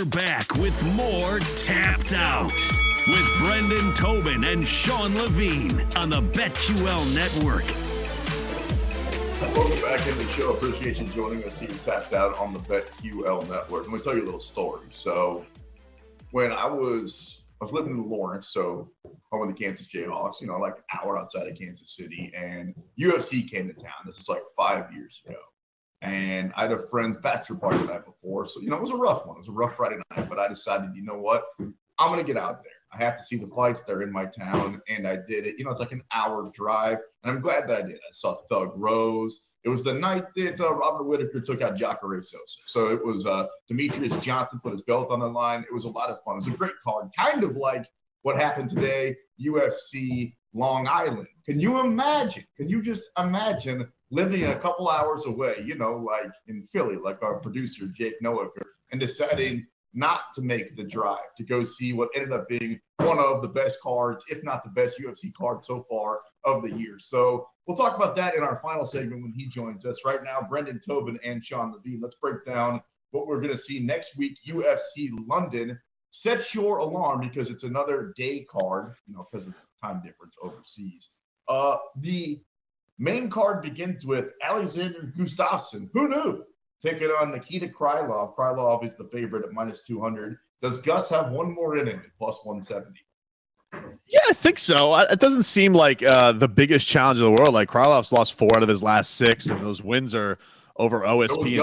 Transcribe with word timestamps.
We're 0.00 0.06
back 0.06 0.54
with 0.54 0.82
more 0.94 1.40
Tapped 1.56 2.14
Out 2.14 2.50
with 3.06 3.38
Brendan 3.38 3.92
Tobin 3.92 4.44
and 4.44 4.66
Sean 4.66 5.14
Levine 5.14 5.78
on 5.96 6.08
the 6.08 6.22
BetQL 6.22 7.14
Network. 7.14 7.66
Welcome 9.54 9.78
back 9.82 10.06
in 10.06 10.16
the 10.16 10.26
show. 10.28 10.54
Appreciate 10.54 11.00
you 11.00 11.06
joining 11.08 11.44
us 11.44 11.60
here, 11.60 11.68
tapped 11.84 12.14
out 12.14 12.34
on 12.38 12.54
the 12.54 12.60
BetQL 12.60 13.46
network. 13.46 13.82
Let 13.82 13.92
me 13.92 13.98
tell 13.98 14.16
you 14.16 14.22
a 14.22 14.24
little 14.24 14.40
story. 14.40 14.86
So, 14.88 15.44
when 16.30 16.50
I 16.50 16.64
was 16.64 17.42
I 17.60 17.66
was 17.66 17.74
living 17.74 17.92
in 17.92 18.08
Lawrence, 18.08 18.48
so 18.48 18.90
home 19.30 19.50
of 19.50 19.54
the 19.54 19.62
Kansas 19.62 19.86
Jayhawks, 19.86 20.40
you 20.40 20.46
know, 20.46 20.56
like 20.56 20.76
an 20.78 20.98
hour 20.98 21.18
outside 21.18 21.46
of 21.46 21.58
Kansas 21.58 21.94
City, 21.94 22.32
and 22.34 22.74
UFC 22.98 23.50
came 23.50 23.68
to 23.68 23.74
town. 23.74 23.92
This 24.06 24.18
is 24.18 24.30
like 24.30 24.44
five 24.56 24.90
years 24.94 25.20
ago. 25.26 25.36
And 26.02 26.52
I 26.56 26.62
had 26.62 26.72
a 26.72 26.78
friend's 26.88 27.18
bachelor 27.18 27.56
party 27.56 27.78
the 27.78 27.84
night 27.84 28.06
before. 28.06 28.46
So, 28.46 28.60
you 28.60 28.70
know, 28.70 28.76
it 28.76 28.80
was 28.80 28.90
a 28.90 28.96
rough 28.96 29.26
one. 29.26 29.36
It 29.36 29.40
was 29.40 29.48
a 29.48 29.52
rough 29.52 29.76
Friday 29.76 29.96
night, 30.16 30.28
but 30.28 30.38
I 30.38 30.48
decided, 30.48 30.94
you 30.94 31.02
know 31.02 31.20
what? 31.20 31.44
I'm 31.58 32.10
going 32.10 32.24
to 32.24 32.24
get 32.24 32.40
out 32.40 32.62
there. 32.62 32.72
I 32.92 33.04
have 33.04 33.16
to 33.16 33.22
see 33.22 33.36
the 33.36 33.46
fights. 33.46 33.82
They're 33.84 34.02
in 34.02 34.12
my 34.12 34.26
town. 34.26 34.80
And 34.88 35.06
I 35.06 35.16
did 35.16 35.46
it. 35.46 35.56
You 35.58 35.64
know, 35.64 35.70
it's 35.70 35.80
like 35.80 35.92
an 35.92 36.02
hour 36.12 36.50
drive. 36.54 36.98
And 37.22 37.32
I'm 37.32 37.40
glad 37.40 37.68
that 37.68 37.84
I 37.84 37.86
did. 37.86 37.96
I 37.96 38.12
saw 38.12 38.36
Thug 38.48 38.72
Rose. 38.74 39.46
It 39.62 39.68
was 39.68 39.84
the 39.84 39.92
night 39.92 40.24
that 40.36 40.58
uh, 40.58 40.74
Robert 40.74 41.04
Whitaker 41.04 41.40
took 41.40 41.60
out 41.60 41.76
Jacare 41.76 42.22
Souza. 42.22 42.60
So 42.64 42.88
it 42.88 43.04
was 43.04 43.26
uh, 43.26 43.46
Demetrious 43.70 44.20
Johnson 44.22 44.58
put 44.62 44.72
his 44.72 44.82
belt 44.82 45.12
on 45.12 45.20
the 45.20 45.28
line. 45.28 45.60
It 45.60 45.74
was 45.74 45.84
a 45.84 45.90
lot 45.90 46.08
of 46.08 46.22
fun. 46.24 46.36
It 46.36 46.46
was 46.46 46.46
a 46.48 46.56
great 46.56 46.72
card, 46.82 47.10
kind 47.16 47.44
of 47.44 47.56
like 47.56 47.86
what 48.22 48.36
happened 48.36 48.70
today, 48.70 49.16
UFC 49.40 50.34
Long 50.54 50.88
Island. 50.88 51.26
Can 51.44 51.60
you 51.60 51.80
imagine? 51.80 52.44
Can 52.56 52.68
you 52.68 52.82
just 52.82 53.10
imagine 53.18 53.90
living 54.10 54.44
a 54.44 54.58
couple 54.58 54.88
hours 54.88 55.26
away, 55.26 55.54
you 55.64 55.76
know, 55.76 55.96
like 55.96 56.32
in 56.48 56.62
Philly, 56.64 56.96
like 56.96 57.22
our 57.22 57.38
producer, 57.38 57.86
Jake 57.86 58.20
Noacker, 58.22 58.62
and 58.90 59.00
deciding 59.00 59.66
not 59.92 60.32
to 60.34 60.42
make 60.42 60.76
the 60.76 60.84
drive 60.84 61.34
to 61.36 61.44
go 61.44 61.64
see 61.64 61.92
what 61.92 62.10
ended 62.14 62.32
up 62.32 62.48
being 62.48 62.80
one 62.98 63.18
of 63.18 63.42
the 63.42 63.48
best 63.48 63.80
cards, 63.82 64.24
if 64.28 64.44
not 64.44 64.62
the 64.62 64.70
best 64.70 65.00
UFC 65.00 65.32
card 65.34 65.64
so 65.64 65.84
far 65.88 66.20
of 66.44 66.62
the 66.62 66.72
year. 66.72 66.98
So 66.98 67.48
we'll 67.66 67.76
talk 67.76 67.96
about 67.96 68.16
that 68.16 68.34
in 68.34 68.42
our 68.42 68.56
final 68.56 68.86
segment 68.86 69.22
when 69.22 69.32
he 69.32 69.46
joins 69.46 69.84
us. 69.84 70.04
Right 70.04 70.22
now, 70.22 70.46
Brendan 70.48 70.80
Tobin 70.84 71.18
and 71.24 71.44
Sean 71.44 71.72
Levine. 71.72 72.00
Let's 72.00 72.16
break 72.16 72.44
down 72.44 72.80
what 73.10 73.26
we're 73.26 73.40
going 73.40 73.52
to 73.52 73.58
see 73.58 73.80
next 73.80 74.16
week, 74.16 74.38
UFC 74.46 75.10
London. 75.26 75.78
Set 76.12 76.54
your 76.54 76.78
alarm 76.78 77.20
because 77.20 77.50
it's 77.50 77.64
another 77.64 78.12
day 78.16 78.46
card, 78.50 78.94
you 79.06 79.14
know, 79.14 79.28
because 79.30 79.46
of 79.46 79.52
the 79.52 79.86
time 79.86 80.02
difference 80.04 80.34
overseas. 80.42 81.10
Uh, 81.48 81.76
the 81.96 82.40
Main 83.00 83.30
card 83.30 83.62
begins 83.62 84.06
with 84.06 84.32
Alexander 84.42 85.10
Gustafsson. 85.16 85.88
Who 85.94 86.08
knew? 86.08 86.44
Taking 86.82 87.08
on 87.08 87.32
Nikita 87.32 87.68
Krylov. 87.68 88.36
Krylov 88.36 88.84
is 88.84 88.94
the 88.94 89.04
favorite 89.04 89.42
at 89.42 89.52
minus 89.52 89.80
200. 89.80 90.36
Does 90.60 90.82
Gus 90.82 91.08
have 91.08 91.32
one 91.32 91.54
more 91.54 91.78
in 91.78 91.86
him 91.86 92.00
at 92.00 92.16
plus 92.18 92.44
170? 92.44 93.00
Yeah, 94.06 94.20
I 94.28 94.34
think 94.34 94.58
so. 94.58 94.94
It 94.98 95.18
doesn't 95.18 95.44
seem 95.44 95.72
like 95.72 96.02
uh, 96.02 96.32
the 96.32 96.48
biggest 96.48 96.86
challenge 96.86 97.18
in 97.18 97.24
the 97.24 97.30
world. 97.30 97.54
Like 97.54 97.70
Krylov's 97.70 98.12
lost 98.12 98.34
four 98.34 98.50
out 98.54 98.62
of 98.62 98.68
his 98.68 98.82
last 98.82 99.14
six, 99.14 99.46
and 99.46 99.58
those 99.60 99.82
wins 99.82 100.14
are 100.14 100.38
over 100.76 101.00
OSP. 101.00 101.58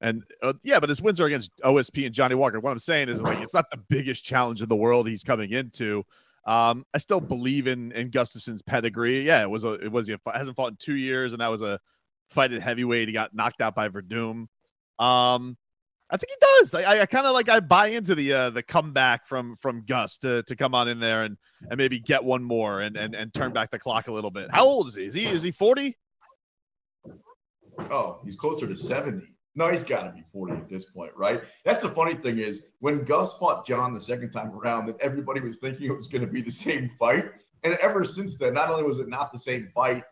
And, 0.00 0.22
and 0.22 0.24
uh, 0.42 0.52
yeah, 0.62 0.78
but 0.78 0.90
his 0.90 1.02
wins 1.02 1.18
are 1.18 1.26
against 1.26 1.50
OSP 1.64 2.06
and 2.06 2.14
Johnny 2.14 2.36
Walker. 2.36 2.60
What 2.60 2.70
I'm 2.70 2.78
saying 2.78 3.08
is 3.08 3.20
like 3.20 3.40
it's 3.40 3.54
not 3.54 3.68
the 3.72 3.78
biggest 3.88 4.24
challenge 4.24 4.62
in 4.62 4.68
the 4.68 4.76
world 4.76 5.08
he's 5.08 5.24
coming 5.24 5.50
into. 5.50 6.04
Um, 6.44 6.84
I 6.92 6.98
still 6.98 7.20
believe 7.20 7.66
in 7.66 7.92
in 7.92 8.10
Gustafsson's 8.10 8.62
pedigree. 8.62 9.22
Yeah, 9.22 9.42
it 9.42 9.50
was 9.50 9.64
a 9.64 9.74
it 9.74 9.92
was 9.92 10.08
he 10.08 10.16
hasn't 10.32 10.56
fought 10.56 10.72
in 10.72 10.76
two 10.80 10.96
years, 10.96 11.32
and 11.32 11.40
that 11.40 11.50
was 11.50 11.62
a 11.62 11.78
fight 12.30 12.52
at 12.52 12.62
heavyweight. 12.62 13.08
He 13.08 13.14
got 13.14 13.34
knocked 13.34 13.60
out 13.60 13.74
by 13.74 13.88
Werdum. 13.88 14.46
Um, 14.98 15.56
I 16.10 16.16
think 16.18 16.30
he 16.30 16.36
does. 16.60 16.74
I, 16.74 17.00
I 17.00 17.06
kind 17.06 17.26
of 17.26 17.32
like 17.32 17.48
I 17.48 17.60
buy 17.60 17.88
into 17.88 18.14
the 18.14 18.32
uh, 18.32 18.50
the 18.50 18.62
comeback 18.62 19.26
from 19.26 19.56
from 19.56 19.84
Gus 19.86 20.18
to 20.18 20.42
to 20.42 20.56
come 20.56 20.74
on 20.74 20.88
in 20.88 21.00
there 21.00 21.22
and 21.22 21.36
and 21.70 21.78
maybe 21.78 22.00
get 22.00 22.22
one 22.22 22.42
more 22.42 22.80
and 22.80 22.96
and 22.96 23.14
and 23.14 23.32
turn 23.32 23.52
back 23.52 23.70
the 23.70 23.78
clock 23.78 24.08
a 24.08 24.12
little 24.12 24.30
bit. 24.30 24.50
How 24.50 24.64
old 24.64 24.88
is 24.88 24.94
he? 24.94 25.04
Is 25.04 25.14
he 25.14 25.26
is 25.26 25.42
he 25.42 25.50
forty? 25.50 25.96
Oh, 27.78 28.20
he's 28.24 28.36
closer 28.36 28.66
to 28.66 28.76
seventy. 28.76 29.28
No, 29.54 29.70
he's 29.70 29.82
got 29.82 30.04
to 30.04 30.12
be 30.12 30.22
40 30.32 30.54
at 30.54 30.68
this 30.68 30.86
point, 30.86 31.12
right? 31.14 31.42
That's 31.64 31.82
the 31.82 31.88
funny 31.88 32.14
thing 32.14 32.38
is 32.38 32.68
when 32.80 33.04
Gus 33.04 33.38
fought 33.38 33.66
Jon 33.66 33.92
the 33.92 34.00
second 34.00 34.30
time 34.30 34.50
around, 34.58 34.86
that 34.86 35.00
everybody 35.00 35.40
was 35.40 35.58
thinking 35.58 35.90
it 35.90 35.96
was 35.96 36.06
going 36.06 36.24
to 36.24 36.30
be 36.30 36.40
the 36.40 36.50
same 36.50 36.90
fight. 36.98 37.26
And 37.62 37.74
ever 37.74 38.04
since 38.04 38.38
then, 38.38 38.54
not 38.54 38.70
only 38.70 38.82
was 38.82 38.98
it 38.98 39.08
not 39.08 39.30
the 39.30 39.38
same 39.38 39.70
fight 39.74 40.04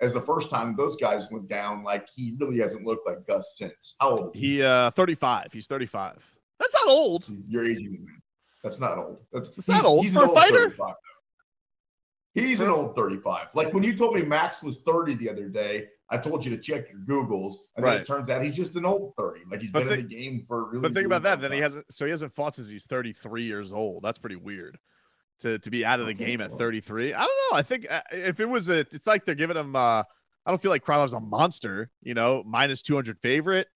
as 0.00 0.14
the 0.14 0.20
first 0.20 0.50
time 0.50 0.74
those 0.76 0.96
guys 0.96 1.30
went 1.30 1.48
down, 1.48 1.82
like 1.82 2.08
he 2.14 2.36
really 2.38 2.58
hasn't 2.58 2.84
looked 2.84 3.06
like 3.06 3.26
Gus 3.26 3.56
since. 3.56 3.94
How 4.00 4.10
old 4.10 4.34
is 4.34 4.40
he? 4.40 4.56
He 4.56 4.62
uh 4.62 4.90
35. 4.90 5.52
He's 5.52 5.66
35. 5.66 6.16
That's 6.58 6.74
not 6.74 6.88
old. 6.88 7.28
You're 7.48 7.64
aging 7.64 8.04
man. 8.04 8.20
That's 8.62 8.80
not 8.80 8.98
old. 8.98 9.18
That's, 9.32 9.50
That's 9.50 9.68
not 9.68 9.84
old 9.84 10.08
for 10.10 10.24
a 10.24 10.28
fighter. 10.28 10.74
He's 12.34 12.60
an 12.60 12.68
old 12.68 12.94
35. 12.94 13.48
Like 13.54 13.72
when 13.72 13.82
you 13.82 13.96
told 13.96 14.14
me 14.14 14.22
Max 14.22 14.62
was 14.62 14.82
30 14.82 15.14
the 15.14 15.30
other 15.30 15.48
day, 15.48 15.88
I 16.10 16.16
told 16.16 16.44
you 16.44 16.56
to 16.56 16.62
check 16.62 16.86
your 16.90 17.00
Googles, 17.00 17.54
and 17.76 17.84
right. 17.84 17.92
then 17.92 18.02
it 18.02 18.06
turns 18.06 18.30
out 18.30 18.42
he's 18.42 18.56
just 18.56 18.76
an 18.76 18.86
old 18.86 19.14
30. 19.18 19.42
Like 19.50 19.60
he's 19.60 19.70
but 19.70 19.84
been 19.84 19.98
in 19.98 20.08
the 20.08 20.14
game 20.14 20.44
for 20.46 20.68
really. 20.70 20.80
But 20.80 20.94
think 20.94 21.06
about 21.06 21.22
that. 21.24 21.40
Then 21.40 21.52
he 21.52 21.58
hasn't. 21.58 21.90
So 21.92 22.04
he 22.04 22.10
hasn't 22.10 22.34
fought 22.34 22.54
since 22.54 22.68
he's 22.68 22.86
33 22.86 23.44
years 23.44 23.72
old. 23.72 24.02
That's 24.02 24.18
pretty 24.18 24.36
weird. 24.36 24.78
To 25.40 25.58
to 25.58 25.70
be 25.70 25.84
out 25.84 26.00
of 26.00 26.06
the 26.06 26.14
game 26.14 26.40
at 26.40 26.50
33. 26.52 27.12
I 27.12 27.18
don't 27.18 27.28
know. 27.28 27.58
I 27.58 27.62
think 27.62 27.86
uh, 27.90 28.00
if 28.10 28.40
it 28.40 28.46
was 28.46 28.70
a, 28.70 28.78
it's 28.78 29.06
like 29.06 29.24
they're 29.24 29.34
giving 29.34 29.56
him. 29.56 29.76
uh 29.76 30.02
I 30.46 30.50
don't 30.50 30.62
feel 30.62 30.70
like 30.70 30.84
Krylov's 30.84 31.12
a 31.12 31.20
monster. 31.20 31.90
You 32.02 32.14
know, 32.14 32.42
minus 32.46 32.82
200 32.82 33.18
favorite. 33.20 33.68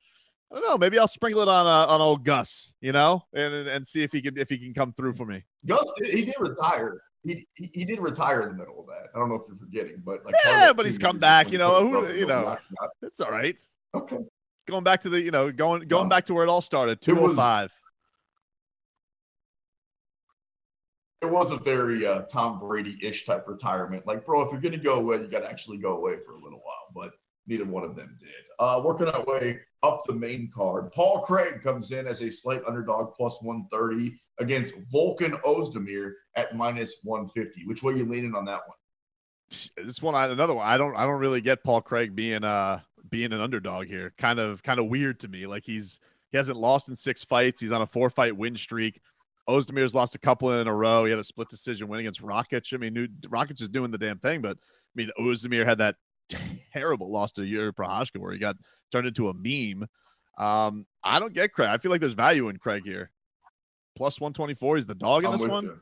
I 0.50 0.54
don't 0.54 0.64
know. 0.64 0.78
Maybe 0.78 0.98
I'll 0.98 1.08
sprinkle 1.08 1.42
it 1.42 1.48
on 1.48 1.66
uh, 1.66 1.92
on 1.92 2.00
old 2.00 2.24
Gus. 2.24 2.74
You 2.80 2.92
know, 2.92 3.22
and 3.34 3.54
and 3.54 3.86
see 3.86 4.02
if 4.02 4.10
he 4.10 4.22
can 4.22 4.38
if 4.38 4.48
he 4.48 4.58
can 4.58 4.72
come 4.72 4.92
through 4.94 5.12
for 5.12 5.26
me. 5.26 5.44
Gus, 5.66 5.86
he 5.98 6.24
did 6.24 6.34
retire 6.40 7.02
he, 7.24 7.46
he 7.54 7.84
did 7.84 8.00
retire 8.00 8.42
in 8.42 8.48
the 8.48 8.54
middle 8.54 8.80
of 8.80 8.86
that. 8.86 9.08
I 9.14 9.18
don't 9.18 9.28
know 9.28 9.36
if 9.36 9.42
you're 9.46 9.56
forgetting, 9.56 10.02
but 10.04 10.24
like 10.24 10.34
yeah, 10.44 10.72
but 10.72 10.86
he's 10.86 10.98
come 10.98 11.18
back. 11.18 11.52
You 11.52 11.58
know, 11.58 11.86
who, 11.86 12.12
you 12.12 12.26
know, 12.26 12.56
it's 13.02 13.20
all 13.20 13.30
right. 13.30 13.60
Okay, 13.94 14.18
going 14.66 14.84
back 14.84 15.00
to 15.02 15.08
the 15.08 15.20
you 15.20 15.30
know 15.30 15.52
going 15.52 15.86
going 15.86 16.08
back 16.08 16.24
to 16.26 16.34
where 16.34 16.44
it 16.44 16.48
all 16.48 16.62
started. 16.62 17.00
Two 17.00 17.14
hundred 17.14 17.30
oh 17.30 17.34
five. 17.34 17.72
It 21.20 21.30
was 21.30 21.52
a 21.52 21.56
very 21.56 22.04
uh, 22.04 22.22
Tom 22.22 22.58
Brady 22.58 22.98
ish 23.00 23.24
type 23.26 23.46
retirement. 23.46 24.04
Like, 24.08 24.26
bro, 24.26 24.42
if 24.42 24.50
you're 24.50 24.60
gonna 24.60 24.76
go 24.76 24.94
away, 24.94 25.18
you 25.18 25.28
got 25.28 25.40
to 25.40 25.48
actually 25.48 25.78
go 25.78 25.96
away 25.96 26.16
for 26.18 26.32
a 26.32 26.40
little 26.42 26.60
while. 26.64 26.88
But 26.92 27.12
neither 27.46 27.64
one 27.64 27.84
of 27.84 27.96
them 27.96 28.16
did. 28.18 28.28
Uh, 28.58 28.80
working 28.84 29.08
our 29.08 29.24
way 29.24 29.60
up 29.82 30.02
the 30.06 30.14
main 30.14 30.50
card, 30.54 30.92
Paul 30.92 31.22
Craig 31.22 31.62
comes 31.62 31.92
in 31.92 32.06
as 32.06 32.22
a 32.22 32.30
slight 32.30 32.62
underdog, 32.66 33.14
plus 33.14 33.38
130 33.42 34.18
against 34.38 34.74
Volkan 34.92 35.40
Ozdemir 35.42 36.12
at 36.36 36.54
minus 36.56 37.00
150. 37.04 37.66
Which 37.66 37.82
way 37.82 37.94
you 37.94 38.04
leaning 38.04 38.34
on 38.34 38.44
that 38.46 38.60
one? 38.66 38.76
This 39.76 40.00
one, 40.00 40.14
another 40.14 40.54
one. 40.54 40.66
I 40.66 40.78
don't, 40.78 40.96
I 40.96 41.04
don't 41.04 41.20
really 41.20 41.40
get 41.40 41.62
Paul 41.62 41.82
Craig 41.82 42.14
being 42.14 42.42
uh 42.42 42.80
being 43.10 43.32
an 43.32 43.40
underdog 43.40 43.86
here. 43.86 44.14
Kind 44.16 44.38
of, 44.38 44.62
kind 44.62 44.80
of 44.80 44.86
weird 44.86 45.20
to 45.20 45.28
me. 45.28 45.46
Like 45.46 45.64
he's 45.64 46.00
he 46.30 46.38
hasn't 46.38 46.56
lost 46.56 46.88
in 46.88 46.96
six 46.96 47.22
fights. 47.22 47.60
He's 47.60 47.72
on 47.72 47.82
a 47.82 47.86
four 47.86 48.08
fight 48.08 48.34
win 48.34 48.56
streak. 48.56 49.00
Ozdemir's 49.48 49.94
lost 49.94 50.14
a 50.14 50.18
couple 50.18 50.58
in 50.58 50.66
a 50.66 50.74
row. 50.74 51.04
He 51.04 51.10
had 51.10 51.18
a 51.18 51.24
split 51.24 51.48
decision 51.48 51.88
win 51.88 52.00
against 52.00 52.22
Rakic. 52.22 52.72
I 52.72 52.76
mean, 52.78 53.08
Rakic 53.26 53.60
is 53.60 53.68
doing 53.68 53.90
the 53.90 53.98
damn 53.98 54.18
thing, 54.18 54.40
but 54.40 54.56
I 54.56 54.94
mean, 54.94 55.10
Ozdemir 55.20 55.66
had 55.66 55.78
that 55.78 55.96
terrible 56.72 57.10
loss 57.10 57.32
to 57.32 57.44
Yuri 57.44 57.72
Prochazka 57.72 58.18
where 58.18 58.32
he 58.32 58.38
got 58.38 58.56
turned 58.90 59.06
into 59.06 59.28
a 59.28 59.34
meme. 59.34 59.88
Um, 60.38 60.86
I 61.04 61.18
don't 61.18 61.34
get 61.34 61.52
Craig. 61.52 61.68
I 61.68 61.78
feel 61.78 61.90
like 61.90 62.00
there's 62.00 62.14
value 62.14 62.48
in 62.48 62.56
Craig 62.56 62.82
here 62.84 63.10
plus 63.96 64.20
124. 64.20 64.76
He's 64.76 64.86
the 64.86 64.94
dog 64.94 65.24
in 65.24 65.32
I'm 65.32 65.38
this 65.38 65.48
one. 65.48 65.64
You. 65.64 65.80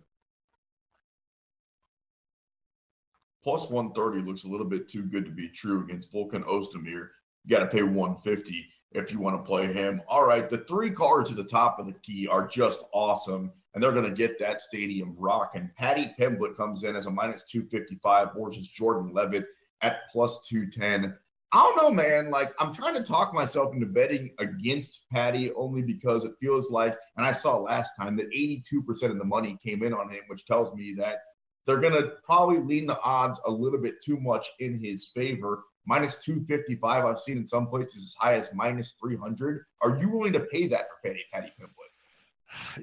Plus 3.42 3.70
130 3.70 4.26
looks 4.26 4.44
a 4.44 4.48
little 4.48 4.66
bit 4.66 4.88
too 4.88 5.02
good 5.02 5.24
to 5.24 5.30
be 5.30 5.48
true 5.48 5.82
against 5.84 6.12
Volkan 6.12 6.44
Ozdemir. 6.44 7.08
You 7.44 7.56
got 7.56 7.60
to 7.60 7.66
pay 7.66 7.82
150 7.82 8.66
if 8.92 9.12
you 9.12 9.18
want 9.18 9.36
to 9.36 9.42
play 9.42 9.72
him. 9.72 10.02
All 10.08 10.26
right, 10.26 10.48
the 10.48 10.58
three 10.58 10.90
cards 10.90 11.30
at 11.30 11.36
the 11.36 11.44
top 11.44 11.78
of 11.78 11.86
the 11.86 11.94
key 12.02 12.26
are 12.26 12.46
just 12.46 12.84
awesome, 12.92 13.50
and 13.72 13.82
they're 13.82 13.92
going 13.92 14.04
to 14.04 14.10
get 14.10 14.38
that 14.40 14.60
stadium 14.60 15.14
rocking. 15.16 15.70
Paddy 15.74 16.12
Pimblett 16.18 16.54
comes 16.54 16.82
in 16.82 16.96
as 16.96 17.06
a 17.06 17.10
minus 17.10 17.44
255 17.44 18.28
versus 18.36 18.68
Jordan 18.68 19.14
Levitt 19.14 19.46
at 19.82 20.10
plus 20.10 20.46
210. 20.48 21.16
I 21.52 21.62
don't 21.62 21.76
know, 21.76 21.90
man. 21.90 22.30
Like, 22.30 22.52
I'm 22.60 22.72
trying 22.72 22.94
to 22.94 23.02
talk 23.02 23.34
myself 23.34 23.74
into 23.74 23.86
betting 23.86 24.30
against 24.38 25.06
Paddy 25.10 25.50
only 25.56 25.82
because 25.82 26.24
it 26.24 26.34
feels 26.40 26.70
like, 26.70 26.96
and 27.16 27.26
I 27.26 27.32
saw 27.32 27.56
last 27.56 27.94
time 27.98 28.16
that 28.16 28.30
82% 28.30 29.10
of 29.10 29.18
the 29.18 29.24
money 29.24 29.58
came 29.64 29.82
in 29.82 29.92
on 29.92 30.10
him, 30.10 30.22
which 30.28 30.46
tells 30.46 30.72
me 30.74 30.94
that 30.98 31.22
they're 31.66 31.80
going 31.80 31.94
to 31.94 32.12
probably 32.24 32.58
lean 32.58 32.86
the 32.86 33.00
odds 33.00 33.40
a 33.46 33.50
little 33.50 33.80
bit 33.80 34.00
too 34.00 34.20
much 34.20 34.46
in 34.60 34.78
his 34.78 35.10
favor. 35.14 35.64
Minus 35.86 36.22
255, 36.22 37.04
I've 37.04 37.18
seen 37.18 37.38
in 37.38 37.46
some 37.46 37.66
places 37.66 38.06
as 38.06 38.14
high 38.20 38.34
as 38.34 38.54
minus 38.54 38.92
300. 39.00 39.64
Are 39.82 39.98
you 39.98 40.08
willing 40.08 40.32
to 40.34 40.40
pay 40.40 40.68
that 40.68 40.86
for 40.88 41.08
Paddy, 41.08 41.24
Paddy 41.32 41.52
Pimblett? 41.60 41.79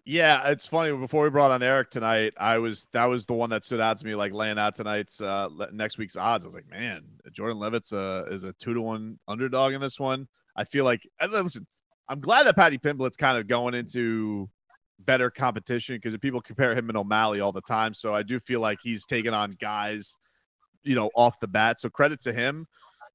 Yeah, 0.06 0.50
it's 0.50 0.66
funny. 0.66 0.96
Before 0.96 1.24
we 1.24 1.30
brought 1.30 1.52
on 1.52 1.62
Eric 1.62 1.90
tonight, 1.90 2.34
I 2.38 2.58
was 2.58 2.88
that 2.94 3.06
was 3.06 3.26
the 3.26 3.34
one 3.34 3.50
that 3.50 3.64
stood 3.64 3.82
out 3.82 3.98
to 3.98 4.06
me, 4.06 4.16
like 4.16 4.34
laying 4.34 4.58
out 4.58 4.76
tonight's 4.76 5.22
uh 5.22 5.50
next 5.72 5.98
week's 5.98 6.16
odds. 6.16 6.46
I 6.46 6.48
was 6.48 6.56
like, 6.56 6.70
man, 6.70 7.04
Jordan 7.32 7.60
Levitt's 7.60 7.92
a 7.92 8.26
is 8.30 8.44
a 8.44 8.54
two 8.54 8.74
to 8.74 8.82
one 8.82 9.20
underdog 9.28 9.74
in 9.74 9.82
this 9.82 10.00
one. 10.00 10.28
I 10.56 10.64
feel 10.64 10.86
like 10.86 11.08
listen, 11.22 11.68
I'm 12.10 12.20
glad 12.20 12.46
that 12.46 12.56
Paddy 12.56 12.78
Pimblett's 12.78 13.18
kind 13.18 13.38
of 13.38 13.48
going 13.48 13.74
into 13.74 14.50
better 15.00 15.30
competition 15.30 15.96
because 15.96 16.18
people 16.18 16.42
compare 16.42 16.76
him 16.76 16.90
and 16.90 16.98
O'Malley 16.98 17.40
all 17.40 17.52
the 17.52 17.62
time. 17.62 17.94
So 17.94 18.14
I 18.14 18.24
do 18.24 18.40
feel 18.40 18.60
like 18.60 18.80
he's 18.82 19.06
taken 19.06 19.34
on 19.34 19.52
guys, 19.60 20.18
you 20.84 20.96
know, 20.96 21.10
off 21.16 21.40
the 21.40 21.48
bat. 21.48 21.80
So 21.80 21.90
credit 21.90 22.22
to 22.22 22.34
him. 22.34 22.66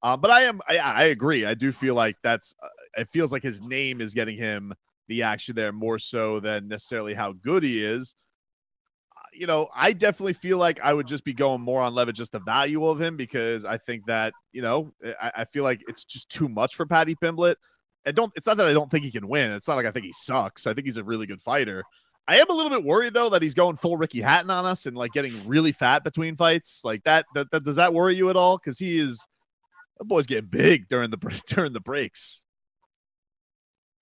Uh, 0.01 0.17
but 0.17 0.31
I 0.31 0.41
am, 0.41 0.59
I, 0.67 0.77
I, 0.77 1.03
agree. 1.05 1.45
I 1.45 1.53
do 1.53 1.71
feel 1.71 1.95
like 1.95 2.17
that's, 2.23 2.53
uh, 2.61 2.67
it 2.97 3.07
feels 3.09 3.31
like 3.31 3.41
his 3.41 3.61
name 3.61 4.01
is 4.01 4.13
getting 4.13 4.37
him 4.37 4.73
the 5.07 5.23
action 5.23 5.55
there 5.55 5.71
more 5.71 5.99
so 5.99 6.39
than 6.39 6.67
necessarily 6.67 7.13
how 7.13 7.33
good 7.33 7.63
he 7.63 7.83
is. 7.83 8.15
You 9.33 9.47
know, 9.47 9.67
I 9.75 9.93
definitely 9.93 10.33
feel 10.33 10.59
like 10.59 10.79
I 10.81 10.93
would 10.93 11.07
just 11.07 11.25
be 11.25 11.33
going 11.33 11.61
more 11.61 11.81
on 11.81 11.95
Levitt, 11.95 12.15
just 12.15 12.33
the 12.33 12.39
value 12.39 12.85
of 12.85 13.01
him, 13.01 13.17
because 13.17 13.65
I 13.65 13.77
think 13.77 14.05
that, 14.05 14.33
you 14.51 14.61
know, 14.61 14.93
eh, 15.03 15.13
I, 15.19 15.31
I 15.37 15.45
feel 15.45 15.63
like 15.63 15.81
it's 15.87 16.05
just 16.05 16.29
too 16.29 16.47
much 16.47 16.75
for 16.75 16.85
Paddy 16.85 17.15
Pimblett. 17.15 17.55
I 18.05 18.11
don't. 18.11 18.31
It's 18.35 18.47
not 18.47 18.57
that 18.57 18.67
I 18.67 18.73
don't 18.73 18.91
think 18.91 19.05
he 19.05 19.11
can 19.11 19.27
win. 19.27 19.51
It's 19.51 19.67
not 19.67 19.75
like 19.75 19.85
I 19.85 19.91
think 19.91 20.05
he 20.05 20.13
sucks. 20.13 20.67
I 20.67 20.73
think 20.73 20.85
he's 20.85 20.97
a 20.97 21.03
really 21.03 21.25
good 21.25 21.41
fighter. 21.41 21.83
I 22.27 22.37
am 22.37 22.49
a 22.49 22.53
little 22.53 22.69
bit 22.69 22.83
worried 22.83 23.13
though 23.13 23.29
that 23.29 23.41
he's 23.41 23.53
going 23.53 23.75
full 23.77 23.97
Ricky 23.97 24.21
Hatton 24.21 24.49
on 24.49 24.65
us 24.65 24.85
and 24.85 24.95
like 24.95 25.11
getting 25.11 25.33
really 25.47 25.71
fat 25.71 26.03
between 26.03 26.35
fights. 26.35 26.81
Like 26.83 27.03
that. 27.03 27.25
That, 27.33 27.51
that 27.51 27.63
does 27.63 27.75
that 27.77 27.93
worry 27.93 28.15
you 28.15 28.29
at 28.29 28.35
all? 28.35 28.57
Because 28.57 28.79
he 28.79 28.99
is. 28.99 29.25
The 29.99 30.05
boy's 30.05 30.25
getting 30.25 30.49
big 30.49 30.89
during 30.89 31.11
the 31.11 31.17
during 31.47 31.73
the 31.73 31.81
breaks. 31.81 32.42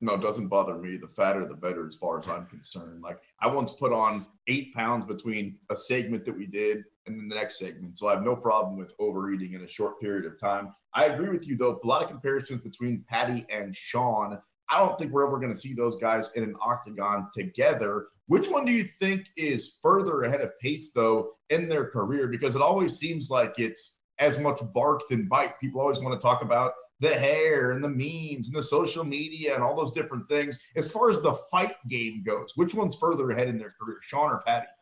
No, 0.03 0.15
it 0.15 0.21
doesn't 0.21 0.47
bother 0.47 0.75
me. 0.75 0.97
The 0.97 1.07
fatter, 1.07 1.45
the 1.45 1.53
better, 1.53 1.87
as 1.87 1.95
far 1.95 2.19
as 2.19 2.27
I'm 2.27 2.47
concerned. 2.47 3.03
Like 3.03 3.19
I 3.39 3.47
once 3.47 3.71
put 3.71 3.93
on 3.93 4.25
eight 4.47 4.73
pounds 4.73 5.05
between 5.05 5.59
a 5.69 5.77
segment 5.77 6.25
that 6.25 6.35
we 6.35 6.47
did 6.47 6.83
and 7.05 7.19
then 7.19 7.27
the 7.27 7.35
next 7.35 7.59
segment, 7.59 7.97
so 7.97 8.07
I 8.07 8.13
have 8.13 8.23
no 8.23 8.35
problem 8.35 8.77
with 8.77 8.93
overeating 8.99 9.53
in 9.53 9.61
a 9.61 9.67
short 9.67 9.99
period 9.99 10.25
of 10.25 10.39
time. 10.39 10.73
I 10.93 11.05
agree 11.05 11.29
with 11.29 11.47
you 11.47 11.55
though. 11.55 11.79
A 11.83 11.87
lot 11.87 12.03
of 12.03 12.09
comparisons 12.09 12.61
between 12.61 13.05
Paddy 13.07 13.45
and 13.49 13.75
Sean. 13.75 14.39
I 14.69 14.79
don't 14.79 14.97
think 14.97 15.11
we're 15.11 15.27
ever 15.27 15.37
going 15.37 15.51
to 15.51 15.59
see 15.59 15.73
those 15.73 15.97
guys 15.97 16.31
in 16.35 16.43
an 16.43 16.55
octagon 16.61 17.27
together. 17.33 18.07
Which 18.27 18.47
one 18.47 18.65
do 18.65 18.71
you 18.71 18.83
think 18.83 19.27
is 19.35 19.77
further 19.81 20.23
ahead 20.23 20.41
of 20.41 20.57
pace 20.59 20.91
though 20.93 21.33
in 21.49 21.69
their 21.69 21.85
career? 21.85 22.27
Because 22.27 22.55
it 22.55 22.61
always 22.61 22.97
seems 22.97 23.29
like 23.29 23.55
it's 23.57 23.97
as 24.19 24.39
much 24.39 24.61
bark 24.73 25.01
than 25.09 25.27
bite. 25.27 25.59
People 25.59 25.81
always 25.81 25.99
want 25.99 26.19
to 26.19 26.23
talk 26.23 26.41
about 26.41 26.71
the 27.01 27.09
hair 27.09 27.71
and 27.71 27.83
the 27.83 27.89
memes 27.89 28.47
and 28.47 28.55
the 28.55 28.63
social 28.63 29.03
media 29.03 29.55
and 29.55 29.63
all 29.63 29.75
those 29.75 29.91
different 29.91 30.29
things. 30.29 30.61
As 30.75 30.89
far 30.89 31.09
as 31.09 31.21
the 31.21 31.33
fight 31.49 31.73
game 31.89 32.23
goes, 32.23 32.53
which 32.55 32.75
one's 32.75 32.95
further 32.95 33.31
ahead 33.31 33.49
in 33.49 33.57
their 33.57 33.73
career, 33.81 33.97
Sean 34.01 34.31
or 34.31 34.41
Paddy? 34.45 34.67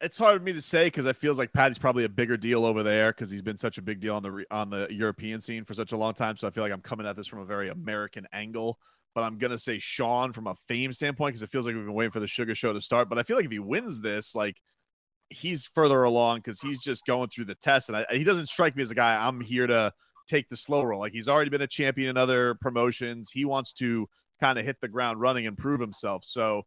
It's 0.00 0.16
hard 0.16 0.40
for 0.40 0.44
me 0.44 0.52
to 0.52 0.60
say 0.60 0.86
because 0.86 1.06
it 1.06 1.16
feels 1.16 1.38
like 1.38 1.52
Paddy's 1.52 1.76
probably 1.76 2.04
a 2.04 2.08
bigger 2.08 2.36
deal 2.36 2.64
over 2.64 2.84
there 2.84 3.10
because 3.10 3.28
he's 3.28 3.42
been 3.42 3.56
such 3.56 3.78
a 3.78 3.82
big 3.82 4.00
deal 4.00 4.14
on 4.14 4.22
the 4.22 4.44
on 4.50 4.70
the 4.70 4.86
European 4.90 5.40
scene 5.40 5.64
for 5.64 5.74
such 5.74 5.92
a 5.92 5.96
long 5.96 6.14
time. 6.14 6.36
So 6.36 6.46
I 6.46 6.50
feel 6.50 6.62
like 6.62 6.72
I'm 6.72 6.80
coming 6.80 7.06
at 7.06 7.16
this 7.16 7.26
from 7.26 7.40
a 7.40 7.44
very 7.44 7.68
American 7.68 8.26
angle. 8.32 8.78
But 9.14 9.24
I'm 9.24 9.38
gonna 9.38 9.58
say 9.58 9.78
Sean 9.78 10.32
from 10.32 10.46
a 10.46 10.54
fame 10.68 10.92
standpoint 10.92 11.32
because 11.32 11.42
it 11.42 11.50
feels 11.50 11.66
like 11.66 11.74
we've 11.74 11.84
been 11.84 11.94
waiting 11.94 12.12
for 12.12 12.20
the 12.20 12.28
Sugar 12.28 12.54
Show 12.54 12.72
to 12.72 12.80
start. 12.80 13.08
But 13.08 13.18
I 13.18 13.24
feel 13.24 13.36
like 13.36 13.46
if 13.46 13.50
he 13.50 13.58
wins 13.58 14.00
this, 14.00 14.34
like 14.34 14.56
he's 15.30 15.66
further 15.66 16.04
along 16.04 16.38
because 16.38 16.60
he's 16.60 16.82
just 16.82 17.04
going 17.06 17.28
through 17.28 17.46
the 17.46 17.54
test, 17.56 17.88
and 17.88 17.98
I, 17.98 18.06
he 18.10 18.24
doesn't 18.24 18.46
strike 18.46 18.76
me 18.76 18.82
as 18.82 18.90
a 18.90 18.94
guy 18.94 19.16
I'm 19.16 19.40
here 19.40 19.66
to 19.66 19.92
take 20.28 20.48
the 20.48 20.56
slow 20.56 20.82
roll. 20.82 21.00
Like 21.00 21.12
he's 21.12 21.28
already 21.28 21.50
been 21.50 21.62
a 21.62 21.66
champion 21.66 22.10
in 22.10 22.16
other 22.16 22.56
promotions. 22.60 23.30
He 23.30 23.44
wants 23.44 23.72
to 23.74 24.08
kind 24.40 24.58
of 24.58 24.64
hit 24.64 24.80
the 24.80 24.88
ground 24.88 25.20
running 25.20 25.46
and 25.46 25.56
prove 25.56 25.80
himself. 25.80 26.24
So 26.24 26.62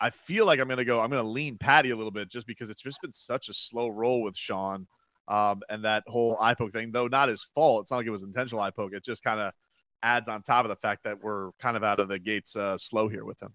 I 0.00 0.10
feel 0.10 0.46
like 0.46 0.60
I'm 0.60 0.68
gonna 0.68 0.84
go. 0.84 1.00
I'm 1.00 1.10
gonna 1.10 1.22
lean 1.22 1.58
Paddy 1.58 1.90
a 1.90 1.96
little 1.96 2.10
bit 2.10 2.30
just 2.30 2.46
because 2.46 2.70
it's 2.70 2.82
just 2.82 3.00
been 3.02 3.12
such 3.12 3.48
a 3.48 3.54
slow 3.54 3.88
roll 3.88 4.22
with 4.22 4.36
Sean. 4.36 4.86
Um, 5.28 5.62
and 5.68 5.84
that 5.84 6.02
whole 6.08 6.36
eye 6.40 6.54
poke 6.54 6.72
thing, 6.72 6.90
though 6.90 7.06
not 7.06 7.28
his 7.28 7.46
fault. 7.54 7.82
It's 7.82 7.90
not 7.90 7.98
like 7.98 8.06
it 8.06 8.10
was 8.10 8.24
intentional 8.24 8.60
eye 8.60 8.70
poke. 8.70 8.92
It 8.92 9.04
just 9.04 9.22
kind 9.22 9.40
of 9.40 9.52
adds 10.02 10.28
on 10.28 10.42
top 10.42 10.64
of 10.64 10.68
the 10.68 10.76
fact 10.76 11.04
that 11.04 11.22
we're 11.22 11.52
kind 11.60 11.76
of 11.76 11.84
out 11.84 12.00
of 12.00 12.08
the 12.08 12.18
gates 12.18 12.56
uh, 12.56 12.76
slow 12.76 13.08
here 13.08 13.24
with 13.24 13.40
him. 13.40 13.54